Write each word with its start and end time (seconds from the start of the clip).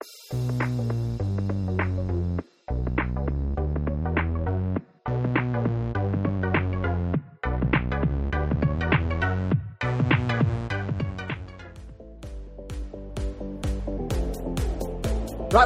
Right, 0.00 0.38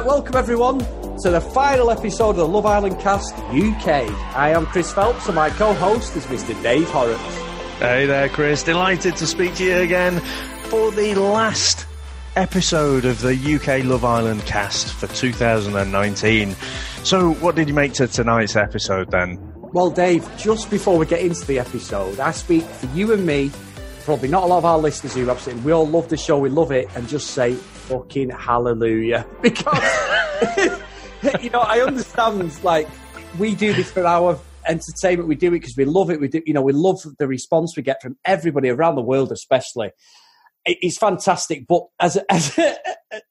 welcome 0.03 0.35
everyone 0.35 0.79
to 0.79 1.29
the 1.29 1.39
final 1.53 1.91
episode 1.91 2.31
of 2.31 2.37
the 2.37 2.47
Love 2.47 2.65
Island 2.65 2.99
Cast 2.99 3.35
UK. 3.35 3.85
I 4.35 4.49
am 4.49 4.65
Chris 4.65 4.91
Phelps 4.91 5.27
and 5.27 5.35
my 5.35 5.51
co-host 5.51 6.15
is 6.15 6.25
Mr. 6.25 6.59
Dave 6.63 6.89
Horrocks. 6.89 7.21
Hey 7.77 8.07
there, 8.07 8.29
Chris. 8.29 8.63
Delighted 8.63 9.15
to 9.17 9.27
speak 9.27 9.53
to 9.57 9.63
you 9.63 9.77
again 9.77 10.19
for 10.69 10.89
the 10.89 11.13
last 11.13 11.85
episode 12.35 13.05
of 13.05 13.21
the 13.21 13.33
UK 13.33 13.85
Love 13.85 14.03
Island 14.03 14.45
cast 14.45 14.93
for 14.93 15.07
2019. 15.07 16.55
So, 17.03 17.33
what 17.35 17.55
did 17.55 17.67
you 17.67 17.73
make 17.73 17.93
to 17.93 18.07
tonight's 18.07 18.55
episode 18.55 19.11
then? 19.11 19.39
Well, 19.73 19.89
Dave, 19.89 20.27
just 20.37 20.69
before 20.69 20.97
we 20.97 21.05
get 21.05 21.21
into 21.21 21.45
the 21.45 21.59
episode, 21.59 22.19
I 22.19 22.31
speak 22.31 22.63
for 22.63 22.87
you 22.95 23.13
and 23.13 23.25
me, 23.25 23.51
probably 24.03 24.29
not 24.29 24.43
a 24.43 24.45
lot 24.47 24.59
of 24.59 24.65
our 24.65 24.77
listeners 24.77 25.13
who 25.15 25.29
absolutely, 25.29 25.63
we 25.63 25.71
all 25.71 25.87
love 25.87 26.09
the 26.09 26.17
show, 26.17 26.37
we 26.37 26.49
love 26.49 26.71
it, 26.71 26.87
and 26.95 27.07
just 27.07 27.31
say 27.31 27.53
fucking 27.53 28.29
hallelujah. 28.29 29.27
Because, 29.41 30.81
you 31.41 31.49
know, 31.49 31.61
I 31.61 31.81
understand, 31.81 32.63
like, 32.63 32.87
we 33.39 33.55
do 33.55 33.73
this 33.73 33.91
for 33.91 34.05
our 34.05 34.39
entertainment, 34.67 35.27
we 35.27 35.35
do 35.35 35.47
it 35.47 35.61
because 35.61 35.75
we 35.77 35.85
love 35.85 36.09
it, 36.09 36.19
we 36.19 36.27
do, 36.27 36.41
you 36.45 36.53
know, 36.53 36.61
we 36.61 36.73
love 36.73 36.99
the 37.17 37.27
response 37.27 37.75
we 37.77 37.83
get 37.83 38.01
from 38.01 38.17
everybody 38.25 38.69
around 38.69 38.95
the 38.95 39.01
world, 39.01 39.31
especially. 39.31 39.91
It- 40.65 40.77
It's 40.81 40.97
fantastic, 40.97 41.65
but 41.67 41.83
as 41.99 42.15
a, 42.17 42.23
as 42.31 42.57
a, 42.57 42.75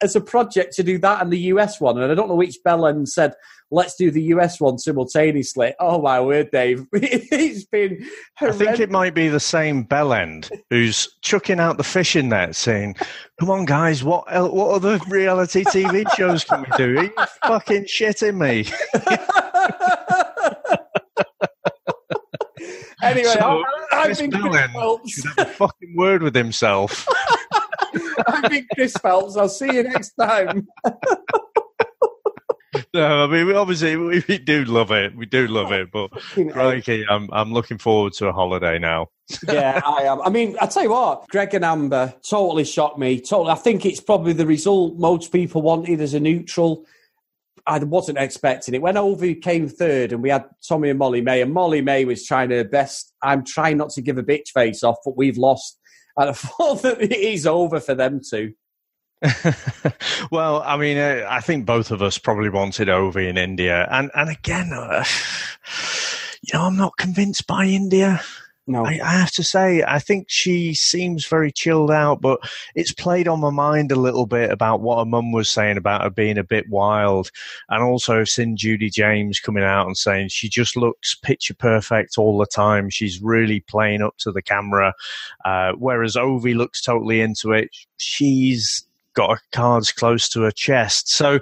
as 0.02 0.16
a 0.16 0.20
project 0.20 0.74
to 0.74 0.82
do 0.82 0.98
that 0.98 1.22
and 1.22 1.32
the 1.32 1.38
US 1.55 1.80
one, 1.80 2.00
and 2.00 2.10
I 2.10 2.14
don't 2.14 2.28
know 2.28 2.34
which 2.36 2.58
bellend 2.66 3.08
said, 3.08 3.34
let's 3.70 3.95
do 3.96 4.10
the 4.10 4.22
US 4.34 4.60
one 4.60 4.78
simultaneously. 4.78 5.74
Oh 5.80 6.00
my 6.02 6.20
word, 6.20 6.50
Dave. 6.52 6.84
it's 6.92 7.64
been 7.64 8.06
I 8.41 8.52
think 8.52 8.80
it 8.80 8.91
might 8.91 9.14
be 9.14 9.28
the 9.28 9.41
same 9.41 9.84
bellend 9.86 10.50
who's 10.70 11.08
chucking 11.22 11.58
out 11.58 11.78
the 11.78 11.84
fishing 11.84 12.28
net 12.28 12.55
saying, 12.55 12.97
Come 13.41 13.50
on, 13.50 13.64
guys, 13.64 14.05
what, 14.05 14.24
el- 14.30 14.55
what 14.55 14.74
other 14.74 15.00
reality 15.08 15.64
TV 15.64 16.05
shows 16.17 16.44
can 16.44 16.61
we 16.61 16.77
do? 16.77 16.98
Are 16.98 17.05
you 17.05 17.12
fucking 17.46 17.84
shitting 17.84 18.36
me? 18.36 18.70
Anyway, 23.02 23.24
So, 23.33 23.64
I, 23.93 23.97
I've 23.97 24.05
Chris 24.07 24.21
been 24.21 24.31
Chris 24.33 24.67
Phelps. 24.73 25.12
should 25.12 25.25
have 25.39 25.48
a 25.48 25.51
fucking 25.53 25.95
word 25.97 26.23
with 26.23 26.35
himself. 26.35 27.07
I've 28.27 28.51
been 28.51 28.67
Chris 28.75 28.95
Phelps. 28.95 29.37
I'll 29.37 29.48
see 29.48 29.73
you 29.73 29.83
next 29.83 30.12
time. 30.15 30.69
No, 32.95 33.25
I 33.25 33.27
mean, 33.27 33.47
we 33.47 33.55
obviously, 33.55 33.97
we, 33.97 34.23
we 34.29 34.39
do 34.39 34.65
love 34.67 34.91
it. 34.91 35.17
We 35.17 35.25
do 35.25 35.47
love 35.47 35.73
it, 35.73 35.91
but 35.91 36.11
crikey, 36.51 37.05
I'm, 37.09 37.29
I'm 37.33 37.53
looking 37.53 37.79
forward 37.79 38.13
to 38.15 38.29
a 38.29 38.33
holiday 38.33 38.79
now. 38.79 39.09
yeah, 39.48 39.81
I 39.85 40.03
am. 40.03 40.20
I 40.20 40.29
mean, 40.29 40.57
I 40.61 40.67
tell 40.67 40.83
you 40.83 40.91
what, 40.91 41.27
Greg 41.29 41.55
and 41.55 41.65
Amber 41.65 42.13
totally 42.29 42.65
shocked 42.65 42.98
me. 42.98 43.20
Totally, 43.20 43.51
I 43.51 43.55
think 43.55 43.87
it's 43.87 44.01
probably 44.01 44.35
the 44.35 44.47
result 44.47 44.97
most 44.98 45.33
people 45.33 45.63
wanted 45.63 46.03
as 46.03 46.13
a 46.13 46.20
neutral. 46.20 46.85
I 47.66 47.78
wasn't 47.78 48.18
expecting 48.18 48.74
it. 48.74 48.82
When 48.82 48.96
Ovie 48.96 49.36
came 49.36 49.68
third 49.68 50.12
and 50.12 50.22
we 50.22 50.30
had 50.30 50.44
Tommy 50.66 50.91
and 50.91 50.98
Molly-Mae, 50.98 51.42
and 51.42 51.52
Molly-Mae 51.52 52.05
was 52.05 52.27
trying 52.27 52.50
her 52.50 52.64
best. 52.64 53.12
I'm 53.22 53.44
trying 53.44 53.77
not 53.77 53.91
to 53.91 54.02
give 54.02 54.18
a 54.18 54.22
bitch 54.22 54.48
face 54.48 54.82
off, 54.82 54.96
but 55.05 55.16
we've 55.16 55.38
lost. 55.38 55.78
And 56.16 56.30
I 56.30 56.33
thought 56.33 56.83
that 56.83 57.00
it 57.00 57.12
is 57.12 57.46
over 57.46 57.80
for 57.80 57.94
them 57.94 58.20
too. 58.28 58.55
well, 60.33 60.62
I 60.64 60.77
mean, 60.77 60.98
uh, 60.98 61.27
I 61.28 61.40
think 61.40 61.64
both 61.64 61.92
of 61.92 62.02
us 62.02 62.18
probably 62.18 62.50
wanted 62.50 62.88
Ovie 62.88 63.28
in 63.28 63.38
India, 63.38 63.86
and 63.88 64.10
and 64.16 64.28
again, 64.28 64.72
uh, 64.72 65.05
you 66.42 66.58
know, 66.58 66.64
I'm 66.64 66.77
not 66.77 66.96
convinced 66.96 67.46
by 67.46 67.66
India. 67.66 68.20
No, 68.73 68.87
I, 68.87 68.98
I 69.02 69.13
have 69.13 69.30
to 69.33 69.42
say, 69.42 69.83
I 69.86 69.98
think 69.98 70.27
she 70.29 70.74
seems 70.74 71.27
very 71.27 71.52
chilled 71.52 71.91
out, 71.91 72.20
but 72.20 72.41
it's 72.74 72.92
played 72.92 73.29
on 73.29 73.41
my 73.41 73.51
mind 73.51 73.92
a 73.92 73.96
little 73.96 74.27
bit 74.27 74.51
about 74.51 74.80
what 74.80 74.98
her 74.98 75.05
mum 75.05 75.30
was 75.30 75.51
saying 75.51 75.77
about 75.77 76.02
her 76.02 76.11
being 76.11 76.39
a 76.39 76.45
bit 76.45 76.69
wild. 76.69 77.30
And 77.69 77.83
also 77.83 78.24
seen 78.24 78.57
Judi 78.57 78.91
James 78.91 79.41
coming 79.41 79.63
out 79.64 79.86
and 79.86 79.96
saying 79.96 80.29
she 80.29 80.48
just 80.48 80.77
looks 80.77 81.14
picture 81.14 81.55
perfect 81.55 82.17
all 82.17 82.39
the 82.39 82.46
time. 82.46 82.89
She's 82.91 83.20
really 83.23 83.61
playing 83.61 84.02
up 84.02 84.17
to 84.19 84.33
the 84.33 84.42
camera. 84.42 84.95
Uh, 85.45 85.73
whereas 85.79 86.17
Ovie 86.17 86.55
looks 86.55 86.80
totally 86.80 87.20
into 87.20 87.52
it. 87.52 87.69
She's 87.98 88.85
got 89.14 89.30
her 89.30 89.42
cards 89.52 89.92
close 89.92 90.29
to 90.30 90.42
her 90.42 90.51
chest. 90.51 91.11
So, 91.11 91.41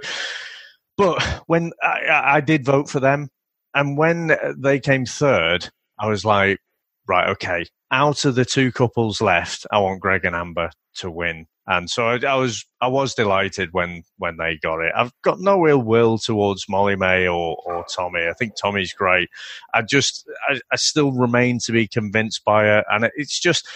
but 0.97 1.21
when 1.47 1.71
I 1.81 2.35
I 2.35 2.41
did 2.41 2.65
vote 2.65 2.89
for 2.89 2.99
them, 2.99 3.29
and 3.73 3.97
when 3.97 4.35
they 4.57 4.79
came 4.79 5.05
third, 5.05 5.69
I 5.97 6.07
was 6.07 6.25
like, 6.25 6.59
right, 7.07 7.29
okay, 7.29 7.65
out 7.91 8.25
of 8.25 8.35
the 8.35 8.45
two 8.45 8.71
couples 8.71 9.21
left, 9.21 9.65
I 9.71 9.79
want 9.79 10.01
Greg 10.01 10.25
and 10.25 10.35
Amber 10.35 10.71
to 10.95 11.11
win. 11.11 11.47
And 11.67 11.89
so 11.89 12.07
I, 12.07 12.19
I 12.25 12.35
was, 12.35 12.65
I 12.81 12.87
was 12.87 13.13
delighted 13.13 13.69
when, 13.71 14.03
when 14.17 14.37
they 14.37 14.57
got 14.61 14.81
it. 14.81 14.91
I've 14.95 15.13
got 15.23 15.39
no 15.39 15.67
ill 15.67 15.81
will 15.81 16.17
towards 16.17 16.65
Molly-Mae 16.67 17.27
or, 17.27 17.55
or 17.65 17.85
Tommy. 17.89 18.27
I 18.27 18.33
think 18.33 18.53
Tommy's 18.55 18.93
great. 18.93 19.29
I 19.73 19.83
just, 19.83 20.27
I, 20.49 20.59
I 20.71 20.75
still 20.75 21.11
remain 21.11 21.59
to 21.65 21.71
be 21.71 21.87
convinced 21.87 22.43
by 22.43 22.77
it. 22.77 22.85
And 22.91 23.09
it's 23.15 23.39
just, 23.39 23.67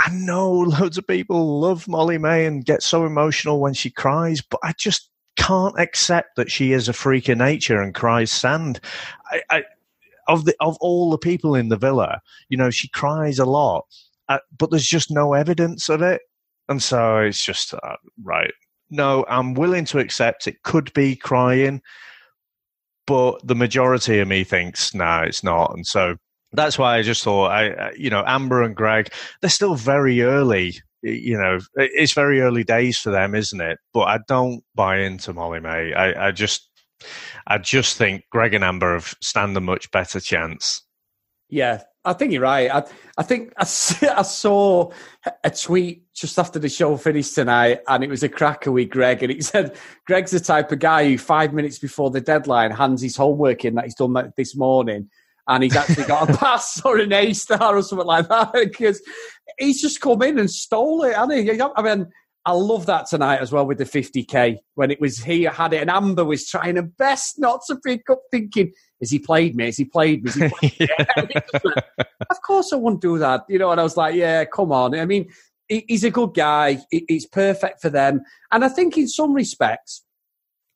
I 0.00 0.10
know 0.10 0.50
loads 0.50 0.98
of 0.98 1.06
people 1.06 1.60
love 1.60 1.86
Molly-Mae 1.86 2.46
and 2.46 2.64
get 2.64 2.82
so 2.82 3.06
emotional 3.06 3.60
when 3.60 3.74
she 3.74 3.90
cries, 3.90 4.42
but 4.42 4.60
I 4.62 4.72
just 4.76 5.08
can't 5.36 5.78
accept 5.78 6.36
that 6.36 6.50
she 6.50 6.72
is 6.72 6.88
a 6.88 6.92
freak 6.92 7.28
of 7.28 7.38
nature 7.38 7.80
and 7.80 7.94
cries 7.94 8.30
sand. 8.30 8.80
I, 9.30 9.42
I 9.48 9.62
of 10.28 10.44
the 10.44 10.54
of 10.60 10.76
all 10.80 11.10
the 11.10 11.18
people 11.18 11.54
in 11.54 11.68
the 11.68 11.76
villa, 11.76 12.20
you 12.48 12.56
know, 12.56 12.70
she 12.70 12.88
cries 12.88 13.38
a 13.38 13.44
lot, 13.44 13.84
uh, 14.28 14.38
but 14.58 14.70
there's 14.70 14.86
just 14.86 15.10
no 15.10 15.34
evidence 15.34 15.88
of 15.88 16.02
it, 16.02 16.22
and 16.68 16.82
so 16.82 17.18
it's 17.18 17.44
just 17.44 17.74
uh, 17.74 17.96
right. 18.22 18.52
No, 18.90 19.24
I'm 19.28 19.54
willing 19.54 19.84
to 19.86 19.98
accept 19.98 20.48
it 20.48 20.62
could 20.62 20.92
be 20.94 21.16
crying, 21.16 21.80
but 23.06 23.40
the 23.46 23.54
majority 23.54 24.18
of 24.18 24.28
me 24.28 24.44
thinks 24.44 24.94
no, 24.94 25.04
nah, 25.04 25.22
it's 25.22 25.44
not, 25.44 25.72
and 25.74 25.86
so 25.86 26.16
that's 26.52 26.78
why 26.78 26.96
I 26.98 27.02
just 27.02 27.22
thought 27.22 27.52
I, 27.52 27.92
you 27.96 28.10
know, 28.10 28.24
Amber 28.26 28.62
and 28.62 28.74
Greg, 28.74 29.12
they're 29.40 29.50
still 29.50 29.74
very 29.76 30.22
early. 30.22 30.74
You 31.02 31.38
know, 31.38 31.60
it's 31.76 32.12
very 32.12 32.42
early 32.42 32.62
days 32.62 32.98
for 32.98 33.10
them, 33.10 33.34
isn't 33.34 33.60
it? 33.60 33.78
But 33.94 34.02
I 34.02 34.18
don't 34.28 34.62
buy 34.74 34.98
into 34.98 35.32
Molly-Mae. 35.32 35.94
I, 35.94 36.26
I 36.28 36.30
just, 36.30 36.68
I 37.46 37.58
just 37.58 37.96
think 37.96 38.24
Greg 38.30 38.54
and 38.54 38.64
Amber 38.64 38.94
have 38.94 39.14
stand 39.20 39.56
a 39.56 39.60
much 39.60 39.90
better 39.90 40.20
chance. 40.20 40.82
Yeah, 41.48 41.82
I 42.04 42.14
think 42.14 42.32
you're 42.32 42.42
right. 42.42 42.70
I, 42.70 42.84
I 43.18 43.22
think 43.22 43.52
I, 43.58 43.62
I 44.16 44.22
saw 44.22 44.90
a 45.44 45.50
tweet 45.50 46.04
just 46.14 46.38
after 46.38 46.58
the 46.58 46.68
show 46.68 46.96
finished 46.96 47.34
tonight, 47.34 47.80
and 47.88 48.02
it 48.02 48.10
was 48.10 48.22
a 48.22 48.28
cracker 48.28 48.72
with 48.72 48.90
Greg, 48.90 49.22
and 49.22 49.32
it 49.32 49.44
said 49.44 49.76
Greg's 50.06 50.30
the 50.30 50.40
type 50.40 50.72
of 50.72 50.78
guy 50.78 51.08
who 51.08 51.18
five 51.18 51.52
minutes 51.52 51.78
before 51.78 52.10
the 52.10 52.20
deadline 52.20 52.70
hands 52.70 53.02
his 53.02 53.16
homework 53.16 53.64
in 53.64 53.74
that 53.74 53.84
he's 53.84 53.94
done 53.94 54.14
that 54.14 54.36
this 54.36 54.56
morning, 54.56 55.10
and 55.48 55.62
he's 55.62 55.76
actually 55.76 56.04
got 56.04 56.30
a 56.30 56.36
pass 56.38 56.80
or 56.84 56.98
an 56.98 57.12
A 57.12 57.32
star 57.32 57.76
or 57.76 57.82
something 57.82 58.06
like 58.06 58.28
that 58.28 58.52
because 58.52 59.02
he's 59.58 59.82
just 59.82 60.00
come 60.00 60.22
in 60.22 60.38
and 60.38 60.50
stole 60.50 61.02
it, 61.04 61.14
hasn't 61.14 61.50
he? 61.50 61.60
I 61.60 61.82
mean. 61.82 62.06
I 62.46 62.52
love 62.52 62.86
that 62.86 63.06
tonight 63.06 63.40
as 63.40 63.52
well 63.52 63.66
with 63.66 63.78
the 63.78 63.84
50k 63.84 64.56
when 64.74 64.90
it 64.90 65.00
was 65.00 65.18
he 65.18 65.42
had 65.42 65.74
it 65.74 65.82
and 65.82 65.90
Amber 65.90 66.24
was 66.24 66.48
trying 66.48 66.76
her 66.76 66.82
best 66.82 67.38
not 67.38 67.60
to 67.66 67.76
pick 67.76 68.08
up 68.08 68.22
thinking, 68.30 68.72
has 69.00 69.10
he 69.10 69.18
played 69.18 69.54
me? 69.54 69.66
Has 69.66 69.76
he 69.76 69.84
played 69.84 70.24
me? 70.24 70.30
He 70.32 70.48
played 70.48 71.28
me? 71.28 71.34
of 72.30 72.42
course 72.46 72.72
I 72.72 72.76
wouldn't 72.76 73.02
do 73.02 73.18
that. 73.18 73.44
You 73.48 73.58
know, 73.58 73.70
and 73.70 73.80
I 73.80 73.82
was 73.82 73.96
like, 73.96 74.14
yeah, 74.14 74.44
come 74.46 74.72
on. 74.72 74.98
I 74.98 75.04
mean, 75.04 75.28
he's 75.68 76.04
a 76.04 76.10
good 76.10 76.34
guy. 76.34 76.78
He's 76.90 77.26
perfect 77.26 77.82
for 77.82 77.90
them. 77.90 78.22
And 78.50 78.64
I 78.64 78.68
think 78.68 78.96
in 78.96 79.08
some 79.08 79.34
respects, 79.34 80.02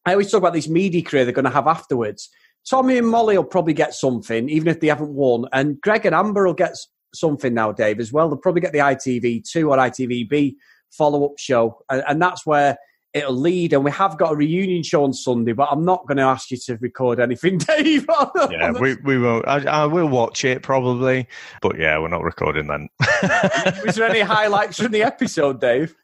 I 0.05 0.13
always 0.13 0.31
talk 0.31 0.39
about 0.39 0.53
this 0.53 0.69
media 0.69 1.03
career 1.03 1.25
they're 1.25 1.33
going 1.33 1.45
to 1.47 1.51
have 1.51 1.67
afterwards. 1.67 2.29
Tommy 2.69 2.99
and 2.99 3.09
Molly 3.09 3.37
will 3.37 3.45
probably 3.45 3.75
get 3.75 3.95
something, 3.95 4.49
even 4.49 4.69
if 4.69 4.81
they 4.81 4.89
haven't 4.89 5.15
won. 5.15 5.47
And 5.53 5.81
Greg 5.81 6.07
and 6.07 6.15
Amber 6.15 6.47
will 6.47 6.55
get 6.55 6.75
something 7.15 7.55
now, 7.55 7.73
Dave, 7.73 8.01
as 8.01 8.13
well. 8.13 8.29
They'll 8.29 8.39
probably 8.39 8.61
get 8.61 8.73
the 8.73 8.79
ITV2 8.79 9.69
or 9.69 9.77
ITVBe 9.77 10.55
follow 10.97 11.25
up 11.25 11.39
show. 11.39 11.83
And, 11.91 12.03
and 12.09 12.23
that's 12.23 12.47
where 12.47 12.77
it'll 13.13 13.35
lead. 13.35 13.73
And 13.73 13.85
we 13.85 13.91
have 13.93 14.19
got 14.19 14.33
a 14.33 14.37
reunion 14.37 14.83
show 14.83 15.05
on 15.05 15.13
Sunday, 15.13 15.53
but 15.53 15.69
I'm 15.71 15.85
not 15.85 16.07
going 16.07 16.19
to 16.19 16.25
ask 16.25 16.51
you 16.51 16.57
to 16.67 16.77
record 16.79 17.21
anything, 17.21 17.59
Dave. 17.59 18.07
Yeah, 18.51 18.73
we 18.73 18.97
we 19.05 19.19
will. 19.19 19.43
I, 19.47 19.65
I 19.65 19.87
will 19.87 20.09
watch 20.09 20.45
it 20.45 20.63
probably, 20.63 21.29
but 21.63 21.79
yeah, 21.79 21.99
we're 21.99 22.09
not 22.09 22.23
recording 22.23 22.67
then. 22.67 22.89
Was 23.85 23.97
there 23.97 24.09
any 24.09 24.21
highlights 24.21 24.81
from 24.81 24.93
the 24.93 25.03
episode, 25.03 25.61
Dave? 25.61 25.95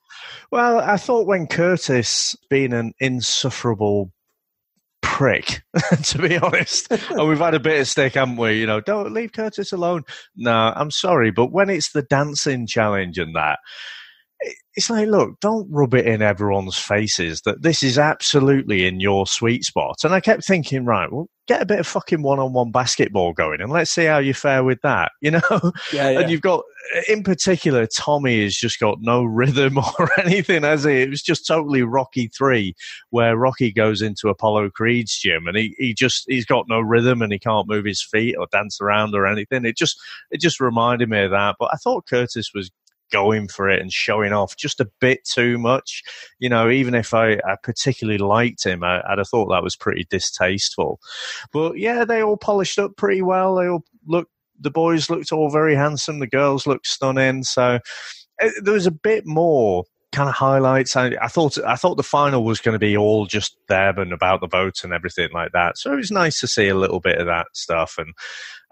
well, 0.51 0.79
I 0.79 0.97
thought 0.97 1.27
when 1.27 1.47
Curtis 1.47 2.37
being 2.49 2.73
an 2.73 2.93
insufferable 2.99 4.13
prick, 5.03 5.63
to 6.05 6.19
be 6.19 6.37
honest, 6.39 6.91
and 6.91 7.29
we've 7.29 7.39
had 7.39 7.55
a 7.55 7.61
bit 7.61 7.81
of 7.81 7.89
stick, 7.89 8.15
haven't 8.15 8.37
we? 8.37 8.59
You 8.59 8.67
know, 8.67 8.81
don't 8.81 9.13
leave 9.13 9.33
Curtis 9.33 9.73
alone. 9.73 10.05
No, 10.37 10.73
I'm 10.75 10.91
sorry, 10.91 11.31
but 11.31 11.53
when 11.53 11.71
it's 11.71 11.93
the 11.93 12.03
dancing 12.03 12.67
challenge 12.67 13.19
and 13.19 13.35
that. 13.37 13.59
It's 14.75 14.89
like, 14.89 15.09
look, 15.09 15.39
don't 15.41 15.69
rub 15.71 15.95
it 15.95 16.07
in 16.07 16.23
everyone's 16.23 16.79
faces 16.79 17.43
that 17.43 17.63
this 17.63 17.83
is 17.83 17.99
absolutely 17.99 18.87
in 18.87 19.01
your 19.01 19.27
sweet 19.27 19.65
spot. 19.65 19.97
And 20.05 20.15
I 20.15 20.21
kept 20.21 20.45
thinking, 20.45 20.85
right, 20.85 21.11
well, 21.13 21.29
get 21.49 21.61
a 21.61 21.67
bit 21.67 21.81
of 21.81 21.87
fucking 21.87 22.23
one-on-one 22.23 22.71
basketball 22.71 23.33
going, 23.33 23.61
and 23.61 23.73
let's 23.73 23.91
see 23.91 24.05
how 24.05 24.19
you 24.19 24.33
fare 24.33 24.63
with 24.63 24.81
that. 24.83 25.13
You 25.21 25.33
know, 25.33 25.73
Yeah, 25.93 26.11
yeah. 26.11 26.21
and 26.21 26.31
you've 26.31 26.41
got, 26.41 26.63
in 27.09 27.23
particular, 27.23 27.87
Tommy 27.87 28.43
has 28.43 28.55
just 28.57 28.81
got 28.81 28.99
no 29.01 29.23
rhythm 29.23 29.77
or 29.99 30.09
anything, 30.19 30.63
has 30.63 30.85
he? 30.85 31.03
It 31.03 31.11
was 31.11 31.23
just 31.23 31.47
totally 31.47 31.83
Rocky 31.83 32.29
Three, 32.29 32.75
where 33.11 33.37
Rocky 33.37 33.71
goes 33.73 34.01
into 34.01 34.29
Apollo 34.29 34.71
Creed's 34.71 35.19
gym 35.19 35.47
and 35.47 35.57
he, 35.59 35.75
he 35.79 35.93
just 35.93 36.25
he's 36.27 36.47
got 36.47 36.67
no 36.69 36.81
rhythm 36.81 37.21
and 37.21 37.33
he 37.33 37.39
can't 37.39 37.69
move 37.69 37.85
his 37.85 38.03
feet 38.03 38.37
or 38.39 38.47
dance 38.51 38.81
around 38.81 39.15
or 39.15 39.27
anything. 39.27 39.65
It 39.67 39.77
just 39.77 40.01
it 40.31 40.41
just 40.41 40.59
reminded 40.61 41.11
me 41.11 41.25
of 41.25 41.33
that. 41.33 41.57
But 41.59 41.71
I 41.73 41.77
thought 41.77 42.07
Curtis 42.09 42.53
was 42.55 42.71
going 43.11 43.49
for 43.49 43.69
it 43.69 43.81
and 43.81 43.93
showing 43.93 44.33
off 44.33 44.57
just 44.57 44.81
a 44.81 44.91
bit 45.01 45.25
too 45.25 45.59
much. 45.59 46.03
You 46.39 46.49
know, 46.49 46.71
even 46.71 46.95
if 46.95 47.15
I, 47.15 47.35
I 47.35 47.57
particularly 47.63 48.19
liked 48.19 48.65
him, 48.65 48.83
I, 48.83 49.03
I'd 49.09 49.19
have 49.19 49.29
thought 49.29 49.49
that 49.49 49.63
was 49.63 49.77
pretty 49.77 50.07
distasteful. 50.11 51.01
But 51.53 51.79
yeah, 51.79 52.05
they 52.05 52.23
all 52.23 52.37
polished 52.37 52.79
up 52.79 52.97
pretty 52.97 53.23
well. 53.23 53.57
They 53.57 53.69
all 53.69 53.85
looked, 54.07 54.33
the 54.59 54.71
boys 54.71 55.11
looked 55.11 55.33
all 55.33 55.51
very 55.51 55.75
handsome. 55.75 56.19
The 56.19 56.27
girls 56.27 56.67
looked 56.67 56.87
stunning. 56.87 57.45
So 57.45 57.79
eh, 58.41 58.51
there 58.63 58.75
was 58.75 58.87
a 58.87 58.93
bit 58.93 59.27
more 59.27 59.85
kind 60.13 60.29
of 60.29 60.35
highlights. 60.35 60.97
I, 60.97 61.13
I 61.23 61.29
thought 61.29 61.57
I 61.65 61.77
thought 61.77 61.97
the 61.97 62.03
final 62.03 62.45
was 62.45 62.61
going 62.61 62.75
to 62.75 62.79
be 62.79 62.97
all 62.97 63.27
just 63.27 63.57
them 63.69 63.99
and 63.99 64.13
about 64.13 64.41
the 64.41 64.49
votes 64.49 64.83
and 64.83 64.93
everything 64.93 65.29
like 65.33 65.53
that. 65.53 65.79
So 65.79 65.93
it 65.93 65.97
was 65.97 66.11
nice 66.11 66.41
to 66.41 66.49
see 66.49 66.69
a 66.69 66.75
little 66.75 67.01
bit 67.01 67.19
of 67.19 67.27
that 67.27 67.47
stuff. 67.53 67.95
And 67.97 68.13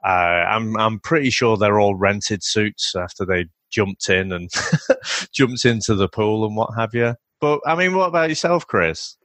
uh, 0.04 0.08
I'm 0.08 0.76
I'm 0.76 1.00
pretty 1.00 1.30
sure 1.30 1.56
they're 1.56 1.80
all 1.80 1.94
rented 1.94 2.42
suits 2.42 2.94
after 2.94 3.24
they 3.24 3.46
jumped 3.70 4.08
in 4.08 4.32
and 4.32 4.50
jumped 5.32 5.64
into 5.64 5.94
the 5.94 6.08
pool 6.08 6.46
and 6.46 6.56
what 6.56 6.70
have 6.76 6.94
you. 6.94 7.14
But 7.40 7.60
I 7.66 7.74
mean, 7.74 7.94
what 7.94 8.08
about 8.08 8.28
yourself, 8.28 8.66
Chris? 8.66 9.16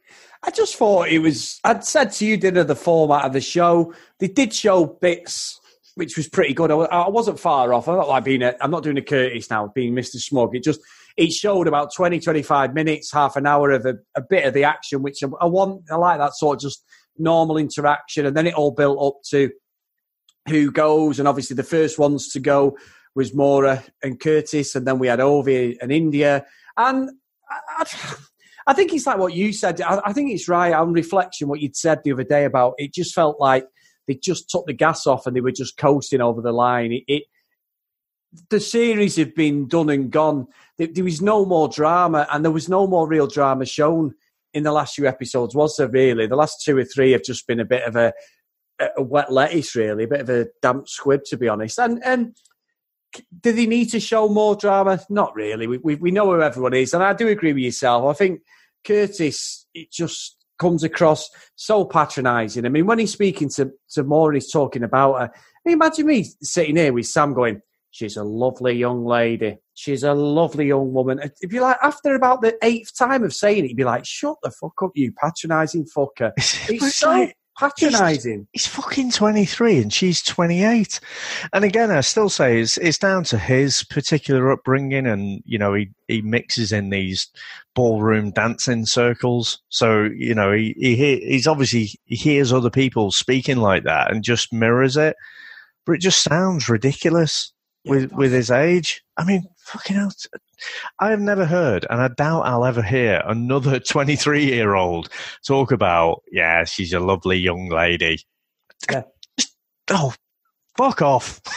I 0.43 0.51
just 0.51 0.75
thought 0.75 1.07
it 1.07 1.19
was. 1.19 1.59
I'd 1.63 1.85
said 1.85 2.11
to 2.13 2.25
you, 2.25 2.37
dinner 2.37 2.63
the 2.63 2.75
format 2.75 3.25
of 3.25 3.33
the 3.33 3.41
show. 3.41 3.93
They 4.19 4.27
did 4.27 4.53
show 4.53 4.85
bits, 4.85 5.59
which 5.95 6.17
was 6.17 6.27
pretty 6.27 6.53
good. 6.53 6.69
I, 6.69 6.75
I 6.75 7.09
wasn't 7.09 7.39
far 7.39 7.73
off. 7.73 7.87
I'm 7.87 7.95
not 7.95 8.09
like 8.09 8.25
being. 8.25 8.41
A, 8.41 8.55
I'm 8.59 8.71
not 8.71 8.83
doing 8.83 8.97
a 8.97 9.01
Curtis 9.01 9.49
now, 9.49 9.71
being 9.73 9.93
Mr. 9.93 10.17
Smug. 10.17 10.55
It 10.55 10.63
just 10.63 10.81
it 11.15 11.31
showed 11.31 11.67
about 11.67 11.93
20, 11.93 12.19
25 12.19 12.73
minutes, 12.73 13.11
half 13.11 13.35
an 13.35 13.45
hour 13.45 13.71
of 13.71 13.85
a, 13.85 13.95
a 14.15 14.21
bit 14.21 14.45
of 14.45 14.53
the 14.53 14.63
action, 14.63 15.01
which 15.01 15.23
I, 15.23 15.27
I 15.39 15.45
want. 15.45 15.83
I 15.89 15.95
like 15.95 16.19
that 16.19 16.33
sort 16.33 16.57
of 16.57 16.61
just 16.61 16.83
normal 17.17 17.57
interaction, 17.57 18.25
and 18.25 18.35
then 18.35 18.47
it 18.47 18.55
all 18.55 18.71
built 18.71 19.01
up 19.01 19.21
to 19.29 19.49
who 20.47 20.71
goes, 20.71 21.19
and 21.19 21.27
obviously 21.27 21.55
the 21.55 21.63
first 21.63 21.97
ones 21.97 22.29
to 22.29 22.39
go 22.39 22.77
was 23.15 23.33
Maura 23.33 23.83
and 24.01 24.19
Curtis, 24.19 24.75
and 24.75 24.87
then 24.87 24.99
we 24.99 25.07
had 25.07 25.19
Ovie 25.19 25.77
and 25.81 25.91
India, 25.91 26.45
and. 26.77 27.09
I, 27.77 27.85
I, 28.65 28.73
think 28.73 28.93
it's 28.93 29.05
like 29.05 29.19
what 29.19 29.33
you 29.33 29.53
said. 29.53 29.79
I, 29.81 30.01
I 30.05 30.13
think 30.13 30.31
it's 30.31 30.47
right 30.47 30.73
on 30.73 30.93
reflection 30.93 31.49
what 31.49 31.59
you'd 31.59 31.75
said 31.75 31.99
the 32.03 32.13
other 32.13 32.23
day 32.23 32.45
about 32.45 32.73
it. 32.77 32.93
Just 32.93 33.13
felt 33.13 33.39
like 33.39 33.67
they 34.07 34.15
just 34.15 34.49
took 34.49 34.65
the 34.65 34.73
gas 34.73 35.05
off 35.05 35.27
and 35.27 35.35
they 35.35 35.41
were 35.41 35.51
just 35.51 35.77
coasting 35.77 36.21
over 36.21 36.41
the 36.41 36.51
line. 36.51 36.91
It, 36.91 37.03
it 37.07 37.23
the 38.49 38.59
series 38.59 39.15
had 39.15 39.35
been 39.35 39.67
done 39.67 39.89
and 39.89 40.11
gone. 40.11 40.47
There 40.77 41.03
was 41.03 41.21
no 41.21 41.45
more 41.45 41.67
drama, 41.67 42.27
and 42.31 42.43
there 42.43 42.51
was 42.51 42.67
no 42.67 42.87
more 42.87 43.07
real 43.07 43.27
drama 43.27 43.65
shown 43.65 44.15
in 44.53 44.63
the 44.63 44.71
last 44.71 44.95
few 44.95 45.07
episodes. 45.07 45.55
Was 45.55 45.75
there 45.77 45.87
really? 45.87 46.27
The 46.27 46.35
last 46.35 46.63
two 46.63 46.77
or 46.77 46.85
three 46.85 47.11
have 47.11 47.23
just 47.23 47.47
been 47.47 47.59
a 47.59 47.65
bit 47.65 47.83
of 47.83 47.95
a, 47.95 48.13
a 48.79 49.01
wet 49.01 49.31
lettuce, 49.31 49.75
really, 49.75 50.05
a 50.05 50.07
bit 50.07 50.21
of 50.21 50.29
a 50.29 50.47
damp 50.61 50.87
squib, 50.87 51.23
to 51.25 51.37
be 51.37 51.47
honest. 51.47 51.79
And 51.79 52.03
and 52.03 52.35
do 53.41 53.51
they 53.51 53.67
need 53.67 53.89
to 53.91 53.99
show 53.99 54.27
more 54.27 54.55
drama? 54.55 54.99
Not 55.09 55.35
really. 55.35 55.67
We, 55.67 55.77
we, 55.77 55.95
we 55.95 56.11
know 56.11 56.25
who 56.25 56.41
everyone 56.41 56.73
is. 56.73 56.93
And 56.93 57.03
I 57.03 57.13
do 57.13 57.27
agree 57.27 57.53
with 57.53 57.63
yourself. 57.63 58.05
I 58.05 58.13
think 58.17 58.41
Curtis, 58.85 59.65
it 59.73 59.91
just 59.91 60.37
comes 60.59 60.83
across 60.83 61.29
so 61.55 61.85
patronising. 61.85 62.65
I 62.65 62.69
mean, 62.69 62.85
when 62.85 62.99
he's 62.99 63.11
speaking 63.11 63.49
to, 63.49 63.71
to 63.91 64.03
Maura, 64.03 64.35
he's 64.35 64.51
talking 64.51 64.83
about 64.83 65.19
her. 65.19 65.31
I 65.33 65.59
mean, 65.65 65.73
imagine 65.73 66.07
me 66.07 66.25
sitting 66.41 66.75
here 66.75 66.93
with 66.93 67.05
Sam 67.05 67.33
going, 67.33 67.61
she's 67.91 68.17
a 68.17 68.23
lovely 68.23 68.73
young 68.73 69.05
lady. 69.05 69.57
She's 69.75 70.03
a 70.03 70.13
lovely 70.13 70.67
young 70.67 70.93
woman. 70.93 71.19
If 71.41 71.53
you 71.53 71.61
like, 71.61 71.77
after 71.81 72.15
about 72.15 72.41
the 72.41 72.57
eighth 72.63 72.97
time 72.97 73.23
of 73.23 73.33
saying 73.33 73.65
it, 73.65 73.69
you'd 73.69 73.77
be 73.77 73.83
like, 73.83 74.05
shut 74.05 74.37
the 74.43 74.51
fuck 74.51 74.81
up, 74.81 74.91
you 74.95 75.13
patronising 75.13 75.85
fucker. 75.85 76.31
It's 76.37 76.69
It's 76.69 76.95
so 76.95 77.29
like- 77.61 77.71
patronising. 77.75 78.47
He's 78.51 78.67
fucking 78.67 79.11
23 79.11 79.77
and 79.77 79.93
she's 79.93 80.21
28. 80.21 80.99
And 81.53 81.63
again, 81.63 81.91
I 81.91 82.01
still 82.01 82.29
say 82.29 82.61
it's, 82.61 82.77
it's 82.77 82.97
down 82.97 83.23
to 83.25 83.37
his 83.37 83.83
particular 83.83 84.51
upbringing 84.51 85.05
and, 85.07 85.41
you 85.45 85.57
know, 85.57 85.73
he, 85.73 85.89
he 86.07 86.21
mixes 86.21 86.71
in 86.71 86.89
these 86.89 87.27
ballroom 87.75 88.31
dancing 88.31 88.85
circles. 88.85 89.59
So, 89.69 90.03
you 90.03 90.33
know, 90.35 90.51
he, 90.51 90.73
he, 90.77 90.95
he's 91.27 91.47
obviously, 91.47 91.91
he 92.05 92.15
hears 92.15 92.51
other 92.53 92.69
people 92.69 93.11
speaking 93.11 93.57
like 93.57 93.83
that 93.83 94.11
and 94.11 94.23
just 94.23 94.53
mirrors 94.53 94.97
it. 94.97 95.15
But 95.85 95.93
it 95.93 96.01
just 96.01 96.23
sounds 96.23 96.69
ridiculous 96.69 97.51
Yeah, 97.83 97.91
with, 97.91 98.11
with 98.13 98.31
his 98.31 98.49
age. 98.49 99.03
I 99.17 99.25
mean, 99.25 99.43
fucking 99.63 99.95
hell. 99.95 100.11
I 100.99 101.09
have 101.09 101.21
never 101.21 101.45
heard, 101.45 101.85
and 101.89 102.01
I 102.01 102.09
doubt 102.09 102.41
I'll 102.45 102.65
ever 102.65 102.81
hear 102.81 103.21
another 103.25 103.79
23 103.79 104.45
year 104.45 104.75
old 104.75 105.09
talk 105.45 105.71
about, 105.71 106.23
yeah, 106.31 106.63
she's 106.63 106.93
a 106.93 106.99
lovely 106.99 107.37
young 107.37 107.69
lady. 107.69 108.19
Yeah. 108.91 109.03
Oh, 109.89 110.13
fuck 110.77 111.01
off. 111.01 111.41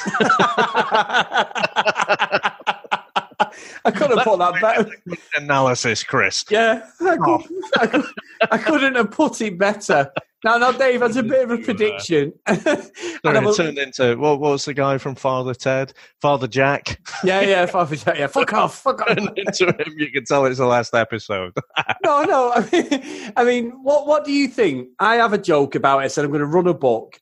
I 3.85 3.93
couldn't 3.95 4.19
have 4.19 4.27
put 4.27 4.39
that 4.41 4.61
better. 4.61 4.91
Analysis, 5.37 6.03
Chris. 6.03 6.45
Yeah, 6.51 6.85
I, 7.01 7.17
could, 7.17 7.41
I, 7.79 7.87
could, 7.87 8.05
I 8.51 8.59
couldn't 8.59 8.97
have 8.97 9.13
put 9.13 9.41
it 9.41 9.57
better. 9.57 10.11
Now, 10.47 10.59
now, 10.59 10.71
Dave, 10.71 11.01
that's 11.01 11.17
a 11.17 11.25
bit 11.25 11.43
of 11.43 11.51
a 11.51 11.59
prediction. 11.59 12.33
And 12.47 12.63
Sorry, 12.63 13.49
it 13.49 13.57
turned 13.57 13.79
into, 13.79 14.17
what, 14.17 14.39
what 14.39 14.53
was 14.53 14.65
the 14.65 14.75
guy 14.75 14.97
from 14.97 15.17
Father 15.17 15.55
Ted? 15.55 15.93
Father 16.21 16.47
Jack. 16.47 17.01
yeah, 17.25 17.41
yeah, 17.41 17.67
Father 17.77 17.97
Jack, 17.97 18.17
yeah, 18.17 18.29
fuck 18.29 18.53
off, 18.53 18.79
fuck 18.79 19.01
off. 19.01 19.09
Turned 19.09 19.37
into 19.37 19.67
him. 19.67 19.95
You 19.97 20.13
can 20.13 20.25
tell 20.25 20.47
it's 20.47 20.59
the 20.59 20.67
last 20.67 20.95
episode. 20.95 21.53
No, 22.05 22.23
no. 22.23 22.53
I 22.53 22.61
mean, 22.71 23.33
I 23.37 23.45
mean, 23.45 23.71
what 23.83 24.07
what 24.07 24.25
do 24.25 24.31
you 24.31 24.47
think? 24.47 24.91
I 25.01 25.17
have 25.17 25.33
a 25.33 25.39
joke 25.39 25.75
about 25.75 26.05
it. 26.05 26.13
Said 26.13 26.25
I'm 26.25 26.31
going 26.31 26.39
to 26.39 26.47
run 26.47 26.69
a 26.69 26.75
book. 26.75 27.19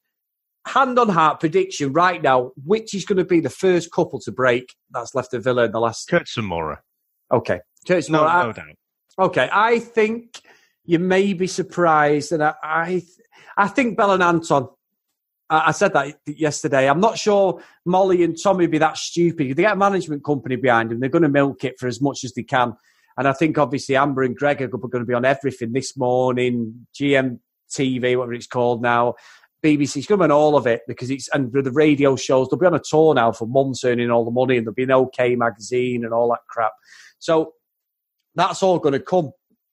Hand 0.66 0.98
on 0.98 1.08
heart 1.08 1.40
prediction 1.40 1.94
right 1.94 2.20
now. 2.20 2.52
Which 2.62 2.92
is 2.92 3.06
going 3.06 3.16
to 3.16 3.24
be 3.24 3.40
the 3.40 3.48
first 3.48 3.90
couple 3.90 4.20
to 4.20 4.32
break? 4.32 4.74
That's 4.90 5.14
left 5.14 5.30
the 5.30 5.40
villa 5.40 5.64
in 5.64 5.72
the 5.72 5.80
last. 5.80 6.08
Curtis 6.08 6.36
and 6.36 6.46
Maura. 6.46 6.82
Okay, 7.32 7.60
Curtis 7.86 8.10
No, 8.10 8.24
no 8.24 8.52
doubt. 8.52 8.66
Okay, 9.18 9.48
I 9.50 9.78
think 9.78 10.42
you 10.84 10.98
may 10.98 11.32
be 11.32 11.46
surprised, 11.46 12.32
and 12.32 12.42
I, 12.42 12.54
I, 12.62 13.02
I 13.56 13.68
think 13.68 13.96
Belle 13.96 14.12
and 14.12 14.22
Anton. 14.22 14.68
I 15.48 15.68
I 15.68 15.70
said 15.72 15.92
that 15.94 16.16
yesterday. 16.26 16.88
I'm 16.88 17.00
not 17.00 17.18
sure 17.18 17.62
Molly 17.84 18.22
and 18.22 18.36
Tommy 18.40 18.66
be 18.66 18.78
that 18.78 18.96
stupid. 18.96 19.56
They 19.56 19.62
get 19.62 19.72
a 19.72 19.76
management 19.76 20.24
company 20.24 20.56
behind 20.56 20.90
them, 20.90 21.00
they're 21.00 21.08
going 21.08 21.22
to 21.22 21.28
milk 21.28 21.64
it 21.64 21.78
for 21.78 21.86
as 21.86 22.00
much 22.00 22.24
as 22.24 22.32
they 22.34 22.42
can. 22.42 22.74
And 23.16 23.28
I 23.28 23.32
think 23.32 23.58
obviously 23.58 23.96
Amber 23.96 24.24
and 24.24 24.36
Greg 24.36 24.60
are 24.60 24.68
going 24.68 24.90
to 24.90 25.04
be 25.04 25.14
on 25.14 25.24
everything 25.24 25.72
this 25.72 25.96
morning, 25.96 26.86
GMTV, 27.00 28.16
whatever 28.16 28.32
it's 28.32 28.48
called 28.48 28.82
now, 28.82 29.14
BBC. 29.64 29.98
It's 29.98 30.06
going 30.06 30.18
to 30.18 30.22
be 30.22 30.24
on 30.24 30.32
all 30.32 30.56
of 30.56 30.66
it 30.66 30.82
because 30.88 31.10
it's 31.10 31.28
and 31.28 31.52
the 31.52 31.70
radio 31.70 32.16
shows. 32.16 32.48
They'll 32.48 32.58
be 32.58 32.66
on 32.66 32.74
a 32.74 32.80
tour 32.80 33.14
now 33.14 33.32
for 33.32 33.46
months 33.46 33.84
earning 33.84 34.10
all 34.10 34.24
the 34.24 34.30
money, 34.30 34.56
and 34.56 34.66
there'll 34.66 34.74
be 34.74 34.82
an 34.82 34.90
OK 34.90 35.36
magazine 35.36 36.04
and 36.04 36.12
all 36.12 36.28
that 36.30 36.40
crap. 36.48 36.72
So 37.20 37.52
that's 38.34 38.62
all 38.62 38.78
going 38.78 38.94
to 38.94 39.00
come. 39.00 39.30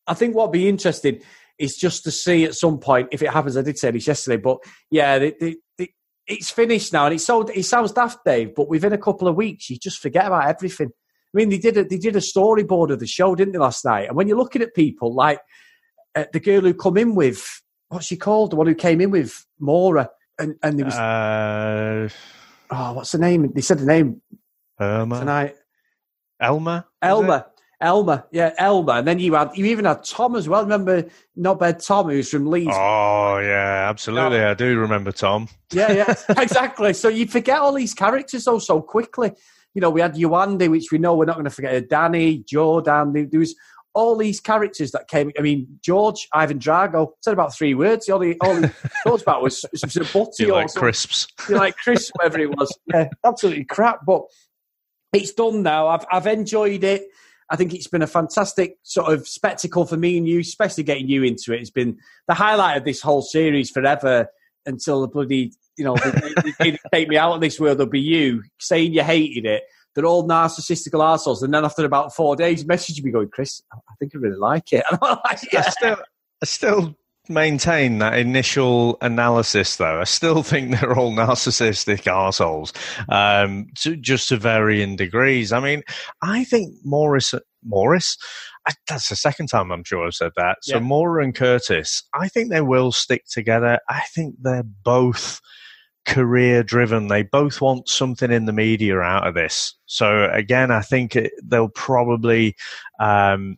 I 0.08 0.13
think 0.13 0.36
what'd 0.36 0.51
be 0.51 0.67
interesting 0.67 1.22
is 1.58 1.75
just 1.75 2.03
to 2.03 2.12
see 2.12 2.43
at 2.43 2.55
some 2.55 2.79
point 2.79 3.10
if 3.12 3.22
it 3.22 3.29
happens. 3.29 3.58
I 3.58 3.62
did 3.62 3.77
say 3.77 3.91
this 3.91 4.08
yesterday, 4.08 4.38
but 4.38 4.58
yeah, 4.89 5.20
the, 5.20 5.36
the, 5.39 5.58
the, 5.77 5.91
it's 6.27 6.50
finished 6.50 6.93
now, 6.93 7.05
and 7.05 7.15
it's 7.15 7.25
so 7.25 7.41
it 7.41 7.63
sounds 7.63 7.91
daft, 7.91 8.20
Dave. 8.25 8.55
But 8.55 8.70
within 8.70 8.93
a 8.93 8.98
couple 8.98 9.27
of 9.27 9.36
weeks, 9.36 9.70
you 9.70 9.77
just 9.77 10.00
forget 10.00 10.25
about 10.25 10.48
everything. 10.48 10.89
I 10.89 11.38
mean, 11.38 11.50
they 11.50 11.58
did 11.58 11.77
a, 11.77 11.84
they 11.86 11.98
did 11.98 12.15
a 12.15 12.20
storyboard 12.20 12.91
of 12.91 13.00
the 13.00 13.08
show, 13.08 13.36
didn't 13.36 13.53
they, 13.53 13.60
last 13.60 13.86
night? 13.86 14.08
And 14.08 14.17
when 14.17 14.27
you're 14.27 14.38
looking 14.38 14.62
at 14.62 14.74
people 14.75 15.13
like 15.13 15.39
uh, 16.15 16.25
the 16.34 16.39
girl 16.39 16.62
who 16.62 16.74
come 16.74 16.98
in 16.98 17.15
with 17.15 17.46
what's 17.89 18.08
she 18.08 18.17
called, 18.17 18.51
the 18.51 18.55
one 18.55 18.67
who 18.67 18.75
came 18.75 19.01
in 19.01 19.12
with 19.12 19.46
Maura, 19.60 20.10
and 20.39 20.55
and 20.63 20.77
there 20.77 20.86
was 20.86 20.96
Uh, 20.96 22.10
oh, 22.72 22.93
what's 22.93 23.12
the 23.12 23.17
name? 23.17 23.51
They 23.53 23.62
said 23.62 23.79
the 23.79 23.86
name 23.86 24.22
Irma. 24.79 25.20
tonight. 25.20 25.55
Elma? 26.41 26.88
Elma. 27.01 27.48
Elma, 27.82 28.26
yeah, 28.32 28.54
Elma, 28.58 28.94
and 28.94 29.08
then 29.08 29.20
you 29.20 29.34
had 29.34 29.52
you 29.56 29.66
even 29.66 29.86
had 29.86 30.04
Tom 30.04 30.36
as 30.36 30.48
well. 30.48 30.62
Remember, 30.62 31.04
not 31.36 31.60
bad 31.60 31.80
Tom, 31.80 32.10
who's 32.10 32.30
from 32.30 32.46
Leeds. 32.46 32.72
Oh, 32.74 33.40
yeah, 33.40 33.88
absolutely. 33.90 34.40
I 34.42 34.54
do 34.54 34.78
remember 34.78 35.12
Tom. 35.12 35.48
Yeah, 35.74 35.92
yeah, 35.92 36.14
exactly. 36.42 36.94
So 36.94 37.08
you 37.08 37.28
forget 37.28 37.58
all 37.60 37.74
these 37.74 37.94
characters 37.94 38.44
so 38.44 38.60
so 38.60 38.82
quickly. 38.82 39.32
You 39.74 39.82
know, 39.82 39.90
we 39.90 40.02
had 40.02 40.16
Yewande, 40.16 40.70
which 40.70 40.92
we 40.92 40.98
know 40.98 41.16
we're 41.16 41.26
not 41.26 41.36
going 41.36 41.46
to 41.46 41.50
forget. 41.50 41.90
Danny, 41.90 42.44
Jordan. 42.48 43.14
There 43.14 43.40
was 43.40 43.56
all 43.94 44.16
these 44.16 44.40
characters 44.40 44.92
that 44.92 45.08
came. 45.08 45.32
I 45.38 45.42
mean, 45.42 45.80
George, 45.84 46.28
Ivan 46.34 46.60
Drago 46.60 47.12
said 47.22 47.34
about 47.34 47.56
three 47.56 47.74
words. 47.74 48.08
All 48.10 48.22
he, 48.22 48.38
all 48.42 48.56
he 48.56 48.70
talked 49.06 49.24
about 49.24 49.42
was, 49.42 49.66
was 49.72 49.96
a 49.96 50.00
butty 50.02 50.44
You 50.44 50.52
or 50.52 50.54
like 50.56 50.70
something. 50.70 50.82
crisps. 50.82 51.28
You 51.50 51.56
like 51.56 51.76
Chris, 51.78 52.12
whatever 52.16 52.40
it 52.40 52.50
was. 52.50 52.78
Yeah, 52.94 53.10
absolutely 53.26 53.66
crap. 53.66 54.00
But 54.06 54.22
it's 55.14 55.34
done 55.34 55.64
now. 55.64 55.88
I've 55.88 56.06
I've 56.12 56.28
enjoyed 56.28 56.84
it. 56.84 57.04
I 57.51 57.58
think 57.58 57.74
it's 57.74 57.88
been 57.88 58.01
a 58.01 58.08
fantastic 58.08 58.77
sort 58.84 59.12
of 59.12 59.27
spectacle 59.27 59.86
for 59.86 59.98
me 59.98 60.17
and 60.17 60.25
you, 60.25 60.39
especially 60.39 60.84
getting 60.84 61.10
you 61.10 61.24
into 61.24 61.53
it. 61.53 61.60
It's 61.60 61.70
been 61.70 61.98
the 62.29 62.34
highlight 62.34 62.77
of 62.77 62.86
this 62.86 63.01
whole 63.01 63.22
series 63.22 63.70
forever 63.70 64.27
until 64.65 65.01
the 65.01 65.10
bloody, 65.10 65.51
you 65.77 65.84
know, 65.84 65.98
they, 65.98 66.53
they, 66.60 66.72
they 66.72 66.77
take 66.93 67.10
me 67.10 67.17
out 67.17 67.34
of 67.34 67.41
this 67.41 67.60
world. 67.60 67.77
There'll 67.77 67.91
be 67.91 68.00
you 68.00 68.43
saying 68.60 68.93
you 68.93 69.03
hated 69.03 69.46
it. 69.46 69.63
They're 69.93 70.05
all 70.05 70.25
narcissistical 70.25 71.03
assholes. 71.03 71.43
And 71.43 71.53
then 71.53 71.65
after 71.65 71.84
about 71.84 72.15
four 72.15 72.38
days, 72.38 72.65
message 72.65 73.03
me 73.03 73.12
going, 73.12 73.27
Chris, 73.27 73.62
I 73.74 73.93
think 74.00 74.13
I 74.15 74.20
really 74.20 74.38
like 74.38 74.72
it. 74.72 74.86
And 74.89 74.98
I'm 75.03 75.17
like, 75.25 75.39
yeah. 75.51 75.63
I 75.67 75.70
still, 75.70 75.98
I 76.41 76.46
still 76.46 76.96
maintain 77.30 78.00
that 78.00 78.18
initial 78.18 78.98
analysis, 79.01 79.75
though. 79.78 80.01
I 80.01 80.06
still 80.06 80.44
think 80.44 80.72
they're 80.72 80.98
all 80.98 81.12
narcissistic 81.12 82.08
assholes, 82.08 82.74
um, 83.10 83.68
to, 83.80 83.96
just 83.96 84.30
to 84.30 84.38
varying 84.38 84.96
degrees. 84.96 85.51
I 85.51 85.60
mean, 85.60 85.84
I 86.22 86.44
think 86.44 86.75
Morris, 86.84 87.34
Morris, 87.63 88.18
I, 88.68 88.74
that's 88.88 89.10
the 89.10 89.16
second 89.16 89.48
time 89.48 89.72
I'm 89.72 89.84
sure 89.84 90.06
I've 90.06 90.13
said 90.13 90.32
that. 90.38 90.58
So 90.62 90.75
yeah. 90.75 90.82
Maura 90.82 91.24
and 91.24 91.34
Curtis, 91.36 92.04
I 92.13 92.28
think 92.28 92.50
they 92.50 92.62
will 92.62 92.92
stick 92.92 93.25
together. 93.30 93.80
I 93.90 94.01
think 94.13 94.36
they're 94.40 94.63
both 94.63 95.42
career 96.06 96.63
driven. 96.63 97.08
They 97.08 97.24
both 97.24 97.62
want 97.62 97.90
something 97.90 98.32
in 98.32 98.46
the 98.46 98.54
media 98.54 99.00
out 99.00 99.28
of 99.28 99.34
this. 99.34 99.75
So 99.86 100.30
again, 100.32 100.72
I 100.72 100.82
think 100.82 101.16
it, 101.16 101.32
they'll 101.44 101.70
probably, 101.70 102.56
um, 103.00 103.58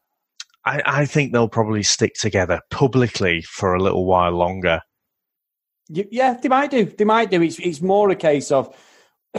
I, 0.65 0.82
I, 0.86 1.05
think 1.05 1.32
they'll 1.32 1.50
probably 1.50 1.84
stick 1.84 2.13
together 2.15 2.62
publicly 2.70 3.41
for 3.41 3.74
a 3.74 3.82
little 3.82 4.05
while 4.05 4.32
longer. 4.32 4.82
Yeah, 5.89 6.36
they 6.36 6.50
might 6.50 6.72
do. 6.72 6.86
They 6.86 7.03
might 7.03 7.29
do. 7.29 7.41
It's 7.41 7.60
it's 7.60 7.82
more 7.82 8.10
a 8.10 8.15
case 8.15 8.51
of 8.51 8.75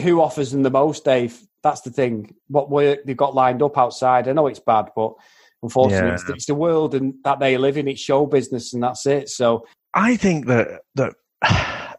who 0.01 0.21
offers 0.21 0.51
them 0.51 0.63
the 0.63 0.69
most, 0.69 1.03
Dave. 1.03 1.41
That's 1.63 1.81
the 1.81 1.89
thing. 1.89 2.35
What 2.47 2.69
work 2.69 2.99
they've 3.05 3.17
got 3.17 3.33
lined 3.33 3.63
up 3.63 3.77
outside. 3.77 4.27
I 4.27 4.33
know 4.33 4.47
it's 4.47 4.59
bad, 4.59 4.89
but 4.95 5.13
unfortunately, 5.63 6.09
yeah. 6.09 6.13
it's, 6.13 6.29
it's, 6.29 6.45
the 6.45 6.55
world 6.55 6.93
and 6.93 7.15
that 7.23 7.39
they 7.39 7.57
live 7.57 7.77
in. 7.77 7.87
It's 7.87 7.99
show 7.99 8.27
business, 8.27 8.73
and 8.73 8.83
that's 8.83 9.05
it. 9.07 9.29
So 9.29 9.65
I 9.93 10.15
think 10.17 10.45
that 10.47 10.81
that. 10.95 11.13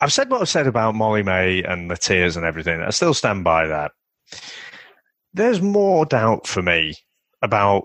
I've 0.00 0.12
said 0.12 0.30
what 0.30 0.40
I've 0.40 0.48
said 0.48 0.66
about 0.66 0.96
Molly-Mae 0.96 1.62
and 1.62 1.88
the 1.88 1.96
tears 1.96 2.36
and 2.36 2.44
everything. 2.44 2.82
I 2.82 2.90
still 2.90 3.14
stand 3.14 3.44
by 3.44 3.68
that. 3.68 3.92
There's 5.32 5.62
more 5.62 6.04
doubt 6.04 6.48
for 6.48 6.60
me 6.60 6.96
about 7.40 7.84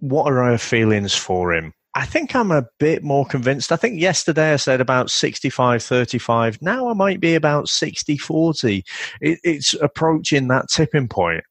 what 0.00 0.30
are 0.30 0.42
our 0.42 0.58
feelings 0.58 1.14
for 1.14 1.54
him. 1.54 1.72
I 1.94 2.06
think 2.06 2.36
I'm 2.36 2.52
a 2.52 2.66
bit 2.78 3.02
more 3.02 3.26
convinced. 3.26 3.72
I 3.72 3.76
think 3.76 4.00
yesterday 4.00 4.52
I 4.52 4.56
said 4.56 4.80
about 4.80 5.10
65 5.10 5.82
35. 5.82 6.62
Now 6.62 6.88
I 6.88 6.94
might 6.94 7.20
be 7.20 7.34
about 7.34 7.68
60 7.68 8.16
40. 8.16 8.84
It, 9.20 9.38
it's 9.42 9.74
approaching 9.74 10.48
that 10.48 10.68
tipping 10.68 11.08
point. 11.08 11.42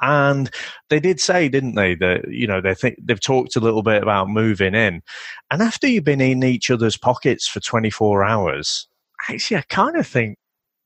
And 0.00 0.50
they 0.90 1.00
did 1.00 1.18
say, 1.18 1.48
didn't 1.48 1.74
they, 1.74 1.96
that 1.96 2.28
you 2.28 2.46
know 2.46 2.60
they 2.60 2.74
think 2.74 2.98
they've 3.02 3.18
talked 3.18 3.56
a 3.56 3.60
little 3.60 3.82
bit 3.82 4.00
about 4.00 4.28
moving 4.28 4.76
in, 4.76 5.02
and 5.50 5.60
after 5.60 5.88
you've 5.88 6.04
been 6.04 6.20
in 6.20 6.44
each 6.44 6.70
other's 6.70 6.96
pockets 6.96 7.48
for 7.48 7.58
24 7.58 8.22
hours, 8.22 8.86
actually, 9.28 9.56
I 9.56 9.62
kind 9.62 9.96
of 9.96 10.06
think 10.06 10.38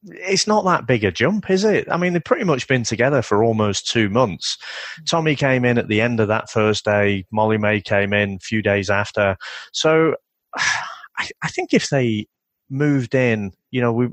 it's 0.04 0.47
not 0.47 0.64
that 0.64 0.87
big 0.87 1.04
a 1.04 1.12
jump, 1.12 1.50
is 1.50 1.64
it? 1.64 1.88
I 1.90 1.97
mean, 1.97 2.12
they've 2.12 2.25
pretty 2.25 2.44
much 2.44 2.66
been 2.66 2.82
together 2.82 3.23
for 3.23 3.44
almost 3.44 3.87
two 3.88 4.09
months. 4.09 4.59
Mm. 5.00 5.06
Tommy 5.11 5.37
came 5.37 5.64
in 5.64 5.78
at 5.78 5.88
the 5.88 6.00
end 6.00 6.21
of 6.21 6.28
that 6.28 6.50
first 6.50 6.85
day. 6.85 7.25
Molly-Mae 7.30 7.80
came 7.80 8.12
in 8.12 8.35
a 8.35 8.38
few 8.40 8.62
days 8.62 8.90
after. 8.90 9.37
So 9.73 10.16
I, 10.56 11.28
I 11.42 11.49
think 11.49 11.73
if 11.73 11.88
they 11.88 12.26
moved 12.68 13.14
in, 13.14 13.52
you 13.71 13.80
know, 13.80 13.92
we, 13.92 14.09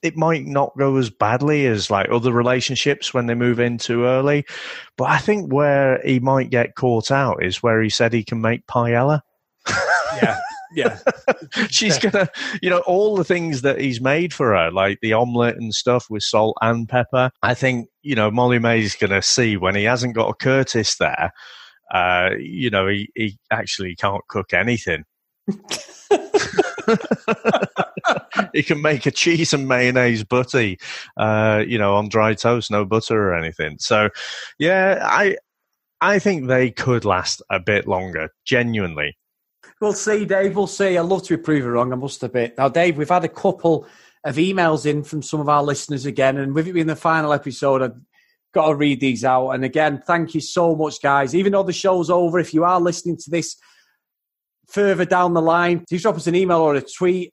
it 0.00 0.16
might 0.16 0.46
not 0.46 0.78
go 0.78 0.96
as 0.96 1.10
badly 1.10 1.66
as 1.66 1.90
like 1.90 2.08
other 2.10 2.32
relationships 2.32 3.12
when 3.12 3.26
they 3.26 3.34
move 3.34 3.60
in 3.60 3.78
too 3.78 4.04
early. 4.04 4.46
But 4.96 5.10
I 5.10 5.18
think 5.18 5.52
where 5.52 6.00
he 6.04 6.20
might 6.20 6.50
get 6.50 6.76
caught 6.76 7.10
out 7.10 7.42
is 7.42 7.62
where 7.62 7.82
he 7.82 7.90
said 7.90 8.12
he 8.12 8.24
can 8.24 8.40
make 8.40 8.66
paella. 8.66 9.20
yeah 10.22 10.38
yeah. 10.72 10.98
She's 11.68 11.98
gonna, 11.98 12.28
you 12.62 12.70
know, 12.70 12.80
all 12.80 13.16
the 13.16 13.24
things 13.24 13.62
that 13.62 13.80
he's 13.80 14.00
made 14.00 14.32
for 14.32 14.54
her, 14.54 14.70
like 14.70 15.00
the 15.00 15.12
omelette 15.12 15.56
and 15.56 15.74
stuff 15.74 16.06
with 16.10 16.22
salt 16.22 16.56
and 16.60 16.88
pepper. 16.88 17.30
I 17.42 17.54
think, 17.54 17.88
you 18.02 18.14
know, 18.14 18.30
Molly-Mae's 18.30 18.96
gonna 18.96 19.22
see 19.22 19.56
when 19.56 19.74
he 19.74 19.84
hasn't 19.84 20.14
got 20.14 20.28
a 20.28 20.34
Curtis 20.34 20.96
there, 20.96 21.32
uh, 21.92 22.30
you 22.38 22.70
know, 22.70 22.86
he, 22.86 23.10
he 23.14 23.38
actually 23.50 23.96
can't 23.96 24.26
cook 24.28 24.52
anything. 24.52 25.04
he 28.52 28.62
can 28.62 28.80
make 28.82 29.06
a 29.06 29.10
cheese 29.10 29.52
and 29.52 29.66
mayonnaise 29.66 30.24
butty, 30.24 30.78
uh, 31.16 31.64
you 31.66 31.78
know, 31.78 31.94
on 31.96 32.08
dry 32.08 32.34
toast, 32.34 32.70
no 32.70 32.84
butter 32.84 33.30
or 33.30 33.34
anything. 33.34 33.76
So, 33.78 34.10
yeah, 34.58 35.00
I, 35.02 35.36
I 36.00 36.18
think 36.18 36.46
they 36.46 36.70
could 36.70 37.04
last 37.04 37.42
a 37.50 37.58
bit 37.58 37.88
longer, 37.88 38.30
genuinely. 38.44 39.16
We'll 39.80 39.92
see, 39.92 40.24
Dave. 40.24 40.56
We'll 40.56 40.66
see. 40.66 40.98
I'd 40.98 41.02
love 41.02 41.22
to 41.24 41.36
be 41.36 41.42
proven 41.42 41.70
wrong. 41.70 41.92
I 41.92 41.96
must 41.96 42.22
admit. 42.22 42.54
Now, 42.58 42.68
Dave, 42.68 42.96
we've 42.96 43.08
had 43.08 43.24
a 43.24 43.28
couple 43.28 43.86
of 44.24 44.36
emails 44.36 44.86
in 44.86 45.04
from 45.04 45.22
some 45.22 45.40
of 45.40 45.48
our 45.48 45.62
listeners 45.62 46.04
again, 46.04 46.36
and 46.36 46.54
with 46.54 46.66
it 46.66 46.72
being 46.72 46.86
the 46.86 46.96
final 46.96 47.32
episode, 47.32 47.82
I've 47.82 47.96
got 48.52 48.68
to 48.68 48.74
read 48.74 49.00
these 49.00 49.24
out. 49.24 49.50
And 49.50 49.64
again, 49.64 50.02
thank 50.06 50.34
you 50.34 50.40
so 50.40 50.74
much, 50.74 51.00
guys. 51.00 51.34
Even 51.34 51.52
though 51.52 51.62
the 51.62 51.72
show's 51.72 52.10
over, 52.10 52.40
if 52.40 52.52
you 52.52 52.64
are 52.64 52.80
listening 52.80 53.16
to 53.18 53.30
this 53.30 53.56
further 54.68 55.04
down 55.04 55.34
the 55.34 55.42
line, 55.42 55.84
please 55.88 56.02
drop 56.02 56.16
us 56.16 56.26
an 56.26 56.34
email 56.34 56.58
or 56.58 56.74
a 56.74 56.82
tweet 56.82 57.32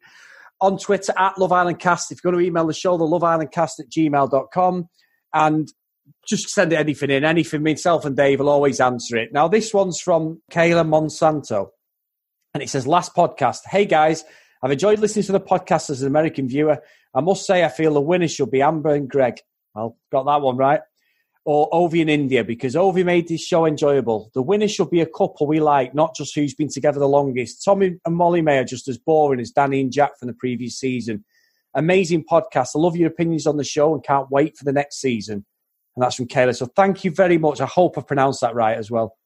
on 0.62 0.78
Twitter 0.78 1.14
at 1.18 1.38
Love 1.38 1.52
Island 1.52 1.80
Cast. 1.80 2.12
If 2.12 2.20
you're 2.24 2.32
going 2.32 2.44
to 2.44 2.48
email 2.48 2.68
the 2.68 2.74
show, 2.74 2.98
the 2.98 3.06
Love 3.06 3.24
Island 3.24 3.52
Cast 3.52 3.80
at 3.80 3.90
gmail.com. 3.90 4.88
And 5.34 5.68
just 6.28 6.50
send 6.50 6.74
anything 6.74 7.10
in, 7.10 7.26
anything. 7.26 7.64
Myself 7.64 8.06
and 8.06 8.16
Dave 8.16 8.40
will 8.40 8.50
always 8.50 8.80
answer 8.80 9.18
it. 9.18 9.34
Now, 9.34 9.48
this 9.48 9.74
one's 9.74 10.00
from 10.00 10.42
Kayla 10.52 10.88
Monsanto. 10.88 11.70
And 12.56 12.64
it 12.64 12.70
says, 12.70 12.88
last 12.88 13.14
podcast. 13.14 13.66
Hey 13.66 13.84
guys, 13.84 14.24
I've 14.64 14.72
enjoyed 14.72 15.00
listening 15.00 15.26
to 15.26 15.34
the 15.34 15.42
podcast 15.42 15.90
as 15.90 16.02
an 16.02 16.08
American 16.08 16.48
viewer. 16.48 16.82
I 17.14 17.20
must 17.20 17.46
say, 17.46 17.66
I 17.66 17.68
feel 17.68 17.94
the 17.94 18.00
winner 18.00 18.30
should 18.30 18.50
be 18.50 18.62
Amber 18.62 18.96
and 18.96 19.10
Greg. 19.10 19.42
Well, 19.74 19.98
got 20.10 20.24
that 20.24 20.40
one 20.40 20.56
right. 20.56 20.80
Or 21.44 21.68
Ovie 21.74 22.00
in 22.00 22.08
India, 22.08 22.46
because 22.46 22.78
Ovie 22.78 23.04
made 23.04 23.28
this 23.28 23.46
show 23.46 23.66
enjoyable. 23.66 24.32
The 24.34 24.42
winner 24.42 24.70
should 24.70 24.90
be 24.90 25.02
a 25.02 25.06
couple 25.06 25.48
we 25.48 25.60
like, 25.60 25.94
not 25.94 26.16
just 26.16 26.34
who's 26.34 26.54
been 26.54 26.70
together 26.70 26.98
the 26.98 27.10
longest. 27.10 27.62
Tommy 27.62 27.98
and 28.06 28.16
Molly-Mae 28.16 28.60
are 28.60 28.64
just 28.64 28.88
as 28.88 28.98
boring 28.98 29.42
as 29.42 29.52
Dani 29.52 29.82
and 29.82 29.92
Jack 29.92 30.18
from 30.18 30.28
the 30.28 30.34
previous 30.34 30.80
season. 30.80 31.26
Amazing 31.74 32.24
podcast. 32.24 32.70
I 32.74 32.80
love 32.80 32.96
your 32.96 33.10
opinions 33.10 33.48
on 33.48 33.58
the 33.58 33.66
show 33.66 33.94
and 33.94 34.02
can't 34.02 34.32
wait 34.32 34.56
for 34.56 34.64
the 34.64 34.72
next 34.72 35.02
season. 35.02 35.46
And 35.98 36.04
that's 36.04 36.16
from 36.16 36.30
Kayla. 36.30 36.56
So 36.56 36.68
thank 36.68 37.04
you 37.04 37.12
very 37.12 37.38
much. 37.38 37.60
I 37.60 37.66
hope 37.66 37.98
I 37.98 38.02
pronounced 38.02 38.40
that 38.40 38.56
right 38.56 38.78
as 38.78 38.90
well. 38.90 39.18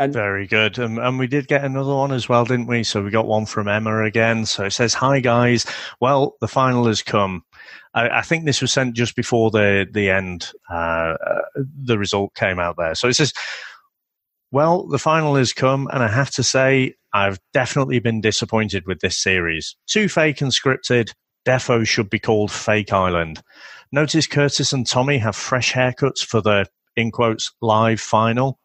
And 0.00 0.14
Very 0.14 0.46
good. 0.46 0.78
Um, 0.78 0.98
and 0.98 1.18
we 1.18 1.26
did 1.26 1.46
get 1.46 1.62
another 1.62 1.94
one 1.94 2.10
as 2.10 2.26
well, 2.26 2.46
didn't 2.46 2.68
we? 2.68 2.84
So 2.84 3.02
we 3.02 3.10
got 3.10 3.26
one 3.26 3.44
from 3.44 3.68
Emma 3.68 4.02
again. 4.02 4.46
So 4.46 4.64
it 4.64 4.70
says, 4.70 4.94
Hi 4.94 5.20
guys. 5.20 5.66
Well, 6.00 6.36
the 6.40 6.48
final 6.48 6.86
has 6.86 7.02
come. 7.02 7.44
I, 7.92 8.08
I 8.08 8.22
think 8.22 8.46
this 8.46 8.62
was 8.62 8.72
sent 8.72 8.96
just 8.96 9.14
before 9.14 9.50
the, 9.50 9.86
the 9.92 10.08
end, 10.08 10.52
uh, 10.70 11.16
uh, 11.22 11.40
the 11.54 11.98
result 11.98 12.34
came 12.34 12.58
out 12.58 12.76
there. 12.78 12.94
So 12.94 13.08
it 13.08 13.14
says, 13.14 13.34
well, 14.50 14.86
the 14.86 14.98
final 14.98 15.34
has 15.34 15.52
come, 15.52 15.86
and 15.92 16.02
I 16.02 16.08
have 16.08 16.30
to 16.30 16.42
say, 16.42 16.94
I've 17.12 17.38
definitely 17.52 17.98
been 17.98 18.22
disappointed 18.22 18.86
with 18.86 19.00
this 19.00 19.18
series. 19.18 19.76
Too 19.86 20.08
fake 20.08 20.40
and 20.40 20.50
scripted. 20.50 21.12
Defo 21.46 21.86
should 21.86 22.08
be 22.08 22.18
called 22.18 22.50
Fake 22.50 22.94
Island. 22.94 23.42
Notice 23.92 24.26
Curtis 24.26 24.72
and 24.72 24.86
Tommy 24.86 25.18
have 25.18 25.36
fresh 25.36 25.74
haircuts 25.74 26.20
for 26.20 26.40
the, 26.40 26.66
in 26.96 27.10
quotes, 27.10 27.52
live 27.60 28.00
final. 28.00 28.59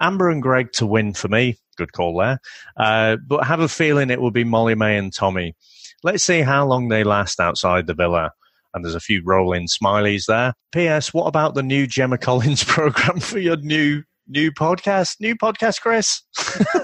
Amber 0.00 0.30
and 0.30 0.42
Greg 0.42 0.72
to 0.74 0.86
win 0.86 1.14
for 1.14 1.28
me. 1.28 1.56
Good 1.76 1.92
call 1.92 2.18
there. 2.18 2.40
Uh, 2.76 3.16
but 3.26 3.44
have 3.44 3.60
a 3.60 3.68
feeling 3.68 4.10
it 4.10 4.20
will 4.20 4.30
be 4.30 4.44
Molly-Mae 4.44 4.96
and 4.96 5.12
Tommy. 5.12 5.54
Let's 6.02 6.24
see 6.24 6.40
how 6.40 6.66
long 6.66 6.88
they 6.88 7.04
last 7.04 7.40
outside 7.40 7.86
the 7.86 7.94
villa. 7.94 8.32
And 8.74 8.84
there's 8.84 8.94
a 8.94 9.00
few 9.00 9.22
rolling 9.24 9.68
smileys 9.68 10.26
there. 10.26 10.52
P.S. 10.72 11.14
What 11.14 11.26
about 11.26 11.54
the 11.54 11.62
new 11.62 11.86
Gemma 11.86 12.18
Collins 12.18 12.64
program 12.64 13.20
for 13.20 13.38
your 13.38 13.56
new 13.56 14.02
new 14.28 14.50
podcast? 14.52 15.20
New 15.20 15.36
podcast, 15.36 15.80
Chris? 15.80 16.22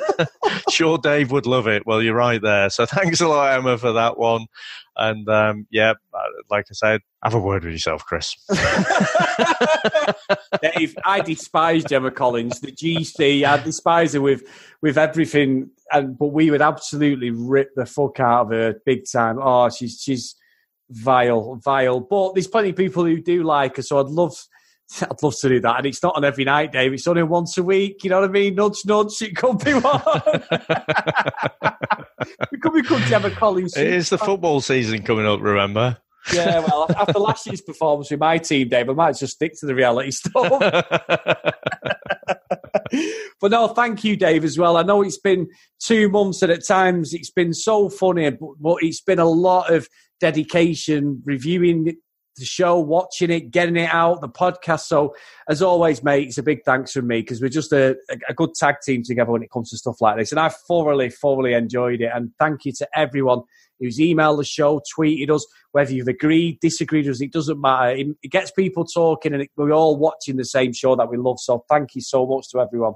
sure, 0.71 0.99
Dave 0.99 1.31
would 1.31 1.47
love 1.47 1.67
it. 1.67 1.85
Well, 1.87 2.03
you're 2.03 2.15
right 2.15 2.41
there. 2.41 2.71
So 2.71 2.87
thanks 2.87 3.21
a 3.21 3.29
lot, 3.29 3.55
Emma, 3.55 3.79
for 3.79 3.93
that 3.93 4.19
one. 4.19 4.47
And 4.97 5.29
um, 5.29 5.67
yeah, 5.71 5.95
uh, 6.13 6.23
like 6.51 6.67
I 6.71 6.75
said, 6.75 7.01
have 7.25 7.35
a 7.35 7.41
word 7.41 7.65
with 7.65 7.73
yourself, 7.73 8.05
Chris. 8.05 8.35
Dave, 10.63 10.95
I 11.05 11.21
despise 11.21 11.85
Gemma 11.85 12.11
Collins, 12.11 12.61
the 12.61 12.73
GC. 12.73 13.45
I 13.45 13.57
despise 13.63 14.13
her 14.13 14.21
with 14.21 14.43
with 14.83 14.99
everything, 14.99 15.71
and 15.91 16.19
but 16.19 16.29
we 16.29 16.51
would 16.51 16.61
absolutely 16.61 17.31
rip 17.31 17.71
the 17.75 17.87
fuck 17.87 18.21
out 18.21 18.43
of 18.43 18.51
her 18.51 18.75
big 18.85 19.05
time. 19.11 19.39
Oh, 19.41 19.71
she's 19.71 19.99
she's 19.99 20.35
vile, 20.91 21.59
vile. 21.65 22.01
But 22.01 22.35
there's 22.35 22.49
plenty 22.49 22.71
of 22.71 22.77
people 22.77 23.05
who 23.05 23.19
do 23.19 23.45
like 23.45 23.77
her, 23.77 23.83
so 23.83 23.99
I'd 23.99 24.07
love. 24.07 24.37
I'd 25.03 25.23
love 25.23 25.37
to 25.41 25.49
do 25.49 25.61
that. 25.61 25.79
And 25.79 25.87
it's 25.87 26.03
not 26.03 26.17
on 26.17 26.25
every 26.25 26.45
night, 26.45 26.73
Dave. 26.73 26.93
It's 26.93 27.07
only 27.07 27.23
once 27.23 27.57
a 27.59 27.62
week. 27.62 28.05
You 28.05 28.11
know 28.11 28.21
what 28.21 28.29
I 28.29 28.33
mean? 28.33 28.55
Nudge, 28.55 28.85
nudge. 28.85 29.21
It 29.23 29.37
could 29.37 29.59
be 29.65 29.75
one. 29.75 30.03
it 32.53 32.61
could 32.61 32.75
be 32.75 32.83
called 32.83 33.03
Gemma 33.03 33.31
Collins. 33.31 33.77
It 33.77 33.87
is 33.87 34.11
the 34.11 34.19
football 34.19 34.61
season 34.61 35.03
coming 35.03 35.27
up, 35.27 35.41
remember? 35.41 35.99
Yeah, 36.33 36.61
well, 36.61 36.87
after 36.97 37.19
last 37.19 37.47
year's 37.47 37.61
performance 37.61 38.11
with 38.11 38.21
my 38.21 38.39
team, 38.39 38.69
Dave, 38.69 38.89
I 38.89 38.93
might 38.93 39.17
just 39.17 39.35
stick 39.35 39.59
to 39.61 39.67
the 39.67 39.75
reality 39.75 40.11
stuff. 40.12 40.33
but 43.41 43.51
no, 43.51 43.69
thank 43.69 44.05
you, 44.05 44.17
Dave, 44.17 44.45
as 44.45 44.59
well. 44.59 44.77
I 44.77 44.83
know 44.83 45.03
it's 45.03 45.19
been 45.19 45.49
two 45.81 46.09
months, 46.09 46.43
and 46.43 46.53
at 46.53 46.67
times 46.67 47.12
it's 47.12 47.31
been 47.31 47.53
so 47.53 47.89
funny, 47.89 48.31
but, 48.31 48.51
but 48.61 48.77
it's 48.83 49.01
been 49.01 49.19
a 49.19 49.25
lot 49.25 49.73
of 49.73 49.89
dedication 50.21 51.21
reviewing 51.25 51.97
the 52.37 52.45
show, 52.45 52.79
watching 52.79 53.31
it, 53.31 53.51
getting 53.51 53.77
it 53.77 53.91
out, 53.93 54.21
the 54.21 54.29
podcast. 54.29 54.83
So, 54.83 55.15
as 55.49 55.62
always, 55.62 56.03
mate, 56.03 56.29
it's 56.29 56.39
a 56.39 56.43
big 56.43 56.65
thanks 56.65 56.93
from 56.93 57.07
me 57.07 57.21
because 57.21 57.41
we're 57.41 57.49
just 57.49 57.73
a, 57.73 57.97
a, 58.29 58.35
good 58.35 58.55
tag 58.55 58.77
team 58.85 59.03
together 59.05 59.31
when 59.31 59.43
it 59.43 59.51
comes 59.51 59.71
to 59.71 59.77
stuff 59.77 60.01
like 60.01 60.17
this. 60.17 60.33
And 60.33 60.41
I've 60.41 60.57
thoroughly, 60.69 61.11
thoroughly 61.11 61.55
enjoyed 61.55 62.01
it. 62.01 62.11
And 62.15 62.31
thank 62.39 62.65
you 62.65 62.73
to 62.79 62.89
everyone 62.95 63.43
who's 63.79 63.99
emailed 63.99 64.39
the 64.39 64.45
show, 64.45 64.81
tweeted 64.97 65.31
us, 65.31 65.47
whether 65.73 65.93
you've 65.93 66.09
agreed, 66.09 66.59
disagreed 66.61 67.07
with 67.07 67.17
us, 67.17 67.23
it 67.23 67.33
doesn't 67.33 67.61
matter. 67.61 67.91
It, 67.97 68.07
it 68.23 68.31
gets 68.31 68.51
people 68.51 68.85
talking 68.85 69.33
and 69.35 69.43
it, 69.43 69.51
we're 69.57 69.73
all 69.73 69.97
watching 69.97 70.37
the 70.37 70.45
same 70.45 70.73
show 70.73 70.97
that 70.97 71.11
we 71.11 71.19
love. 71.19 71.39
So, 71.41 71.65
thank 71.69 71.95
you 71.95 72.01
so 72.01 72.27
much 72.27 72.49
to 72.51 72.61
everyone. 72.61 72.95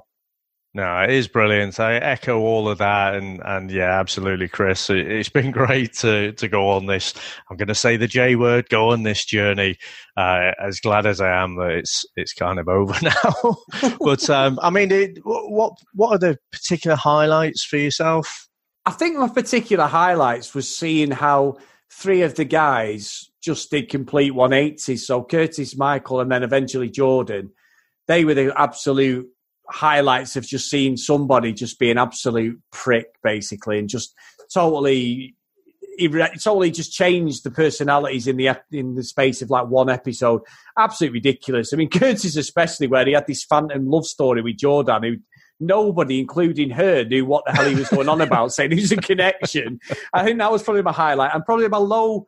No, 0.77 1.01
it 1.01 1.09
is 1.09 1.27
brilliant. 1.27 1.79
I 1.79 1.95
echo 1.95 2.37
all 2.37 2.69
of 2.69 2.77
that, 2.77 3.15
and 3.15 3.41
and 3.43 3.71
yeah, 3.71 3.99
absolutely, 3.99 4.47
Chris. 4.47 4.91
It, 4.91 5.07
has 5.07 5.27
been 5.27 5.49
great 5.63 5.93
to 5.93 6.33
to 6.33 6.47
go 6.47 6.69
on 6.69 6.85
this. 6.85 7.15
I'm 7.49 7.57
going 7.57 7.67
to 7.69 7.73
say 7.73 7.97
the 7.97 8.05
J 8.05 8.35
word. 8.35 8.69
Go 8.69 8.91
on 8.91 9.01
this 9.01 9.25
journey. 9.25 9.79
Uh, 10.15 10.51
as 10.63 10.79
glad 10.79 11.07
as 11.07 11.19
I 11.19 11.31
am 11.31 11.55
that 11.55 11.71
it's 11.71 12.05
it's 12.15 12.31
kind 12.31 12.59
of 12.59 12.67
over 12.69 12.93
now. 13.01 13.57
but 13.99 14.29
um, 14.29 14.59
I 14.61 14.69
mean, 14.69 14.91
it, 14.91 15.17
what 15.23 15.73
what 15.95 16.11
are 16.11 16.19
the 16.19 16.37
particular 16.51 16.95
highlights 16.95 17.63
for 17.63 17.77
yourself? 17.77 18.47
I 18.85 18.91
think 18.91 19.17
my 19.17 19.29
particular 19.29 19.87
highlights 19.87 20.53
was 20.53 20.69
seeing 20.69 21.09
how 21.09 21.57
three 21.91 22.21
of 22.21 22.35
the 22.35 22.45
guys 22.45 23.31
just 23.41 23.71
did 23.71 23.89
complete 23.89 24.31
180s. 24.31 24.99
So 24.99 25.23
Curtis, 25.23 25.75
Michael, 25.75 26.19
and 26.19 26.31
then 26.31 26.43
eventually 26.43 26.91
Jordan. 26.91 27.49
They 28.05 28.23
were 28.23 28.35
the 28.35 28.53
absolute 28.55 29.27
highlights 29.69 30.35
of 30.35 30.45
just 30.45 30.69
seeing 30.69 30.97
somebody 30.97 31.53
just 31.53 31.79
be 31.79 31.91
an 31.91 31.97
absolute 31.97 32.59
prick, 32.71 33.07
basically, 33.23 33.79
and 33.79 33.89
just 33.89 34.13
totally, 34.53 35.35
totally 36.43 36.71
just 36.71 36.91
changed 36.91 37.43
the 37.43 37.51
personalities 37.51 38.27
in 38.27 38.37
the 38.37 38.49
in 38.71 38.95
the 38.95 39.03
space 39.03 39.41
of 39.41 39.49
like 39.49 39.67
one 39.67 39.89
episode. 39.89 40.41
Absolutely 40.77 41.19
ridiculous. 41.19 41.73
I 41.73 41.77
mean, 41.77 41.89
Curtis 41.93 42.35
especially, 42.35 42.87
where 42.87 43.05
he 43.05 43.13
had 43.13 43.27
this 43.27 43.43
phantom 43.43 43.87
love 43.87 44.05
story 44.05 44.41
with 44.41 44.57
Jordan, 44.57 45.03
who 45.03 45.15
nobody, 45.59 46.19
including 46.19 46.69
her, 46.71 47.03
knew 47.03 47.25
what 47.25 47.43
the 47.45 47.51
hell 47.51 47.67
he 47.67 47.75
was 47.75 47.89
going 47.89 48.09
on 48.09 48.21
about, 48.21 48.53
saying 48.53 48.69
there's 48.71 48.91
a 48.91 48.97
connection. 48.97 49.79
I 50.13 50.23
think 50.23 50.37
that 50.39 50.51
was 50.51 50.63
probably 50.63 50.83
my 50.83 50.91
highlight, 50.91 51.33
and 51.33 51.45
probably 51.45 51.67
my 51.67 51.77
low, 51.77 52.27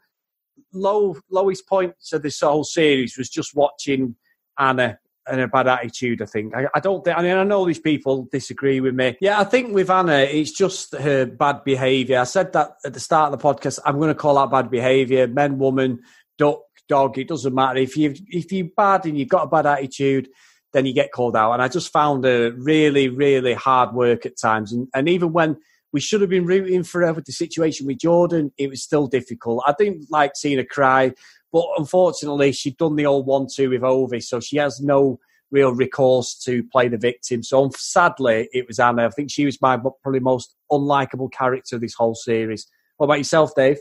low, 0.74 1.16
lowest 1.30 1.68
points 1.68 2.14
of 2.14 2.22
this 2.22 2.40
whole 2.40 2.64
series 2.64 3.18
was 3.18 3.30
just 3.30 3.56
watching 3.56 4.16
Anna 4.58 5.00
and 5.28 5.42
a 5.42 5.48
bad 5.48 5.68
attitude. 5.68 6.22
I 6.22 6.26
think. 6.26 6.56
I, 6.56 6.68
I, 6.74 6.80
don't 6.80 7.04
think. 7.04 7.18
I 7.18 7.22
mean, 7.22 7.36
I 7.36 7.44
know 7.44 7.66
these 7.66 7.80
people 7.80 8.28
disagree 8.32 8.80
with 8.80 8.96
me. 8.96 9.18
Yeah, 9.22 9.40
I 9.40 9.44
think 9.44 9.74
with 9.74 9.90
Anna, 9.90 10.18
it's 10.18 10.52
just 10.52 10.94
her 10.96 11.26
bad 11.26 11.64
behaviour. 11.64 12.20
I 12.20 12.24
said 12.24 12.54
that 12.54 12.72
at 12.86 12.94
the 12.94 13.00
start 13.00 13.34
of 13.34 13.40
the 13.40 13.44
podcast. 13.44 13.80
I'm 13.86 13.98
going 13.98 14.10
to 14.10 14.16
call 14.16 14.36
that 14.36 14.52
bad 14.52 14.70
behaviour. 14.70 15.28
Men, 15.28 15.60
woman, 15.60 16.00
duck, 16.38 16.62
dog. 16.88 17.18
It 17.18 17.28
doesn't 17.28 17.54
matter 17.54 17.80
if 17.80 17.96
you 17.96 18.14
if 18.28 18.52
you're 18.52 18.68
bad 18.76 19.06
and 19.06 19.18
you've 19.18 19.30
got 19.30 19.46
a 19.46 19.50
bad 19.50 19.66
attitude. 19.66 20.30
Then 20.72 20.86
you 20.86 20.94
get 20.94 21.12
called 21.12 21.36
out, 21.36 21.54
and 21.54 21.64
I 21.64 21.68
just 21.68 21.92
found 21.92 22.26
her 22.26 22.52
really, 22.52 23.10
really 23.10 23.54
hard 23.54 23.94
work 23.94 24.28
at 24.28 24.38
times. 24.38 24.72
And, 24.72 24.88
and 24.94 25.10
even 25.10 25.34
when 25.34 25.58
we 25.92 26.00
should 26.00 26.22
have 26.22 26.30
been 26.30 26.46
rooting 26.46 26.84
for 26.84 27.02
her 27.02 27.14
with 27.14 27.26
the 27.26 27.32
situation 27.32 27.88
with 27.88 27.98
Jordan, 27.98 28.52
it 28.58 28.70
was 28.70 28.84
still 28.84 29.08
difficult. 29.08 29.64
I 29.66 29.74
didn't 29.78 30.12
like 30.12 30.34
seeing 30.36 30.58
her 30.58 30.64
cry. 30.64 31.14
But 31.52 31.66
unfortunately, 31.78 32.52
she'd 32.52 32.78
done 32.78 32.96
the 32.96 33.06
old 33.06 33.26
one-two 33.26 33.72
with 33.72 33.84
Ovie, 33.84 34.22
so 34.22 34.40
she 34.40 34.58
has 34.58 34.80
no 34.80 35.20
real 35.52 35.74
recourse 35.74 36.36
to 36.46 36.64
play 36.72 36.88
the 36.88 36.98
victim. 36.98 37.42
So 37.42 37.70
sadly, 37.76 38.50
it 38.52 38.68
was 38.68 38.80
Anna. 38.80 39.08
I 39.08 39.10
think 39.10 39.32
she 39.32 39.46
was 39.46 39.62
my 39.62 39.78
probably 39.78 40.20
most 40.20 40.56
unlikable 40.72 41.32
character 41.32 41.80
this 41.80 41.96
whole 41.96 42.16
series. 42.16 42.68
What 42.98 43.06
about 43.06 43.18
yourself, 43.18 43.56
Dave? 43.56 43.78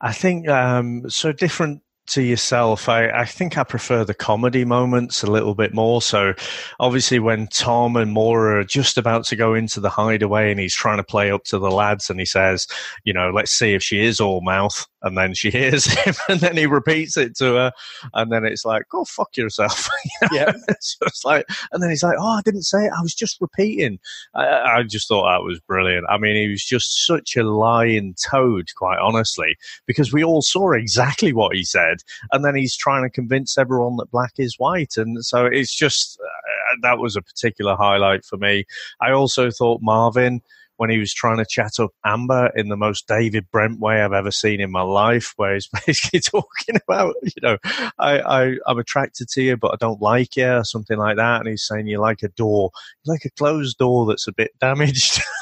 I 0.00 0.12
think 0.12 0.48
um, 0.48 1.08
so 1.08 1.32
different 1.32 1.82
to 2.06 2.22
yourself, 2.22 2.88
I, 2.88 3.08
I 3.08 3.24
think 3.24 3.56
I 3.56 3.64
prefer 3.64 4.04
the 4.04 4.14
comedy 4.14 4.64
moments 4.64 5.22
a 5.22 5.30
little 5.30 5.54
bit 5.54 5.72
more. 5.72 6.02
So, 6.02 6.34
obviously, 6.78 7.18
when 7.18 7.46
Tom 7.46 7.96
and 7.96 8.12
Maura 8.12 8.60
are 8.60 8.64
just 8.64 8.98
about 8.98 9.24
to 9.26 9.36
go 9.36 9.54
into 9.54 9.80
the 9.80 9.88
hideaway 9.88 10.50
and 10.50 10.60
he's 10.60 10.74
trying 10.74 10.98
to 10.98 11.04
play 11.04 11.30
up 11.30 11.44
to 11.44 11.58
the 11.58 11.70
lads 11.70 12.10
and 12.10 12.20
he 12.20 12.26
says, 12.26 12.66
you 13.04 13.12
know, 13.12 13.30
let's 13.30 13.52
see 13.52 13.72
if 13.72 13.82
she 13.82 14.02
is 14.02 14.20
all 14.20 14.42
mouth 14.42 14.86
and 15.04 15.16
then 15.16 15.34
she 15.34 15.50
hears 15.52 15.84
him, 15.84 16.14
and 16.28 16.40
then 16.40 16.56
he 16.56 16.66
repeats 16.66 17.16
it 17.16 17.36
to 17.36 17.54
her, 17.54 17.72
and 18.14 18.32
then 18.32 18.44
it's 18.44 18.64
like, 18.64 18.88
"Go 18.88 19.04
fuck 19.04 19.36
yourself." 19.36 19.88
yeah, 20.32 20.52
so 20.80 20.96
it's 21.06 21.24
like, 21.24 21.46
and 21.70 21.82
then 21.82 21.90
he's 21.90 22.02
like, 22.02 22.16
"Oh, 22.18 22.26
I 22.26 22.42
didn't 22.42 22.62
say 22.62 22.86
it. 22.86 22.92
I 22.96 23.02
was 23.02 23.14
just 23.14 23.40
repeating." 23.40 24.00
I, 24.34 24.78
I, 24.78 24.82
just 24.82 25.08
thought 25.08 25.30
that 25.30 25.44
was 25.44 25.60
brilliant. 25.60 26.06
I 26.08 26.18
mean, 26.18 26.34
he 26.34 26.48
was 26.48 26.64
just 26.64 27.06
such 27.06 27.36
a 27.36 27.44
lying 27.44 28.14
toad, 28.28 28.68
quite 28.74 28.98
honestly, 28.98 29.56
because 29.86 30.12
we 30.12 30.24
all 30.24 30.42
saw 30.42 30.72
exactly 30.72 31.32
what 31.32 31.54
he 31.54 31.64
said, 31.64 31.98
and 32.32 32.44
then 32.44 32.56
he's 32.56 32.76
trying 32.76 33.02
to 33.02 33.10
convince 33.10 33.58
everyone 33.58 33.96
that 33.98 34.10
black 34.10 34.32
is 34.38 34.58
white, 34.58 34.96
and 34.96 35.24
so 35.24 35.46
it's 35.46 35.74
just 35.74 36.18
uh, 36.20 36.76
that 36.82 36.98
was 36.98 37.14
a 37.14 37.22
particular 37.22 37.76
highlight 37.76 38.24
for 38.24 38.38
me. 38.38 38.64
I 39.00 39.12
also 39.12 39.50
thought 39.50 39.80
Marvin 39.82 40.40
when 40.76 40.90
he 40.90 40.98
was 40.98 41.12
trying 41.12 41.38
to 41.38 41.46
chat 41.48 41.78
up 41.78 41.90
Amber 42.04 42.50
in 42.56 42.68
the 42.68 42.76
most 42.76 43.06
David 43.06 43.50
Brent 43.50 43.80
way 43.80 44.02
I've 44.02 44.12
ever 44.12 44.30
seen 44.30 44.60
in 44.60 44.70
my 44.70 44.82
life, 44.82 45.32
where 45.36 45.54
he's 45.54 45.68
basically 45.86 46.20
talking 46.20 46.76
about, 46.86 47.14
you 47.22 47.42
know, 47.42 47.58
I, 47.98 48.20
I, 48.20 48.56
I'm 48.66 48.78
attracted 48.78 49.28
to 49.30 49.42
you, 49.42 49.56
but 49.56 49.72
I 49.72 49.76
don't 49.76 50.02
like 50.02 50.36
you, 50.36 50.48
or 50.48 50.64
something 50.64 50.98
like 50.98 51.16
that. 51.16 51.40
And 51.40 51.48
he's 51.48 51.66
saying, 51.66 51.86
You're 51.86 52.00
like 52.00 52.22
a 52.22 52.28
door, 52.28 52.70
you're 53.04 53.14
like 53.14 53.24
a 53.24 53.30
closed 53.30 53.78
door 53.78 54.06
that's 54.06 54.28
a 54.28 54.32
bit 54.32 54.52
damaged. 54.60 55.20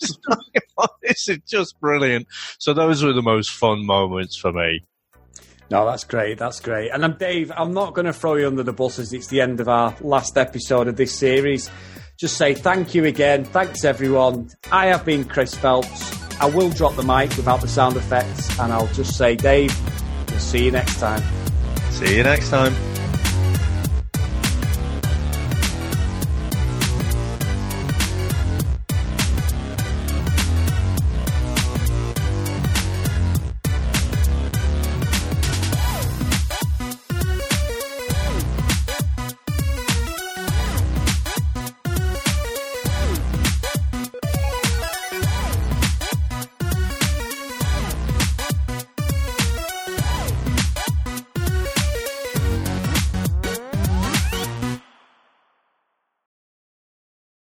Oh, 0.82 0.86
this 1.02 1.28
is 1.28 1.40
just 1.46 1.78
brilliant. 1.78 2.26
So, 2.58 2.72
those 2.72 3.04
were 3.04 3.12
the 3.12 3.20
most 3.20 3.50
fun 3.50 3.84
moments 3.84 4.34
for 4.34 4.50
me. 4.50 4.82
No, 5.70 5.84
that's 5.84 6.04
great. 6.04 6.38
That's 6.38 6.58
great. 6.58 6.90
And 6.90 7.04
I'm 7.04 7.18
Dave. 7.18 7.52
I'm 7.54 7.74
not 7.74 7.94
going 7.94 8.06
to 8.06 8.12
throw 8.12 8.36
you 8.36 8.46
under 8.46 8.62
the 8.62 8.72
bus 8.72 8.98
as 8.98 9.12
it's 9.12 9.26
the 9.26 9.42
end 9.42 9.60
of 9.60 9.68
our 9.68 9.94
last 10.00 10.38
episode 10.38 10.88
of 10.88 10.96
this 10.96 11.14
series 11.14 11.70
just 12.20 12.36
say 12.36 12.52
thank 12.52 12.94
you 12.94 13.06
again. 13.06 13.46
Thanks, 13.46 13.82
everyone. 13.82 14.50
I 14.70 14.86
have 14.86 15.06
been 15.06 15.24
Chris 15.24 15.54
Phelps. 15.54 16.20
I 16.38 16.46
will 16.46 16.68
drop 16.68 16.94
the 16.94 17.02
mic 17.02 17.34
without 17.36 17.62
the 17.62 17.68
sound 17.68 17.96
effects, 17.96 18.58
and 18.60 18.72
I'll 18.72 18.86
just 18.88 19.16
say, 19.16 19.36
Dave, 19.36 19.74
we'll 20.28 20.38
see 20.38 20.66
you 20.66 20.70
next 20.70 21.00
time. 21.00 21.22
See 21.90 22.16
you 22.18 22.22
next 22.22 22.50
time. 22.50 22.74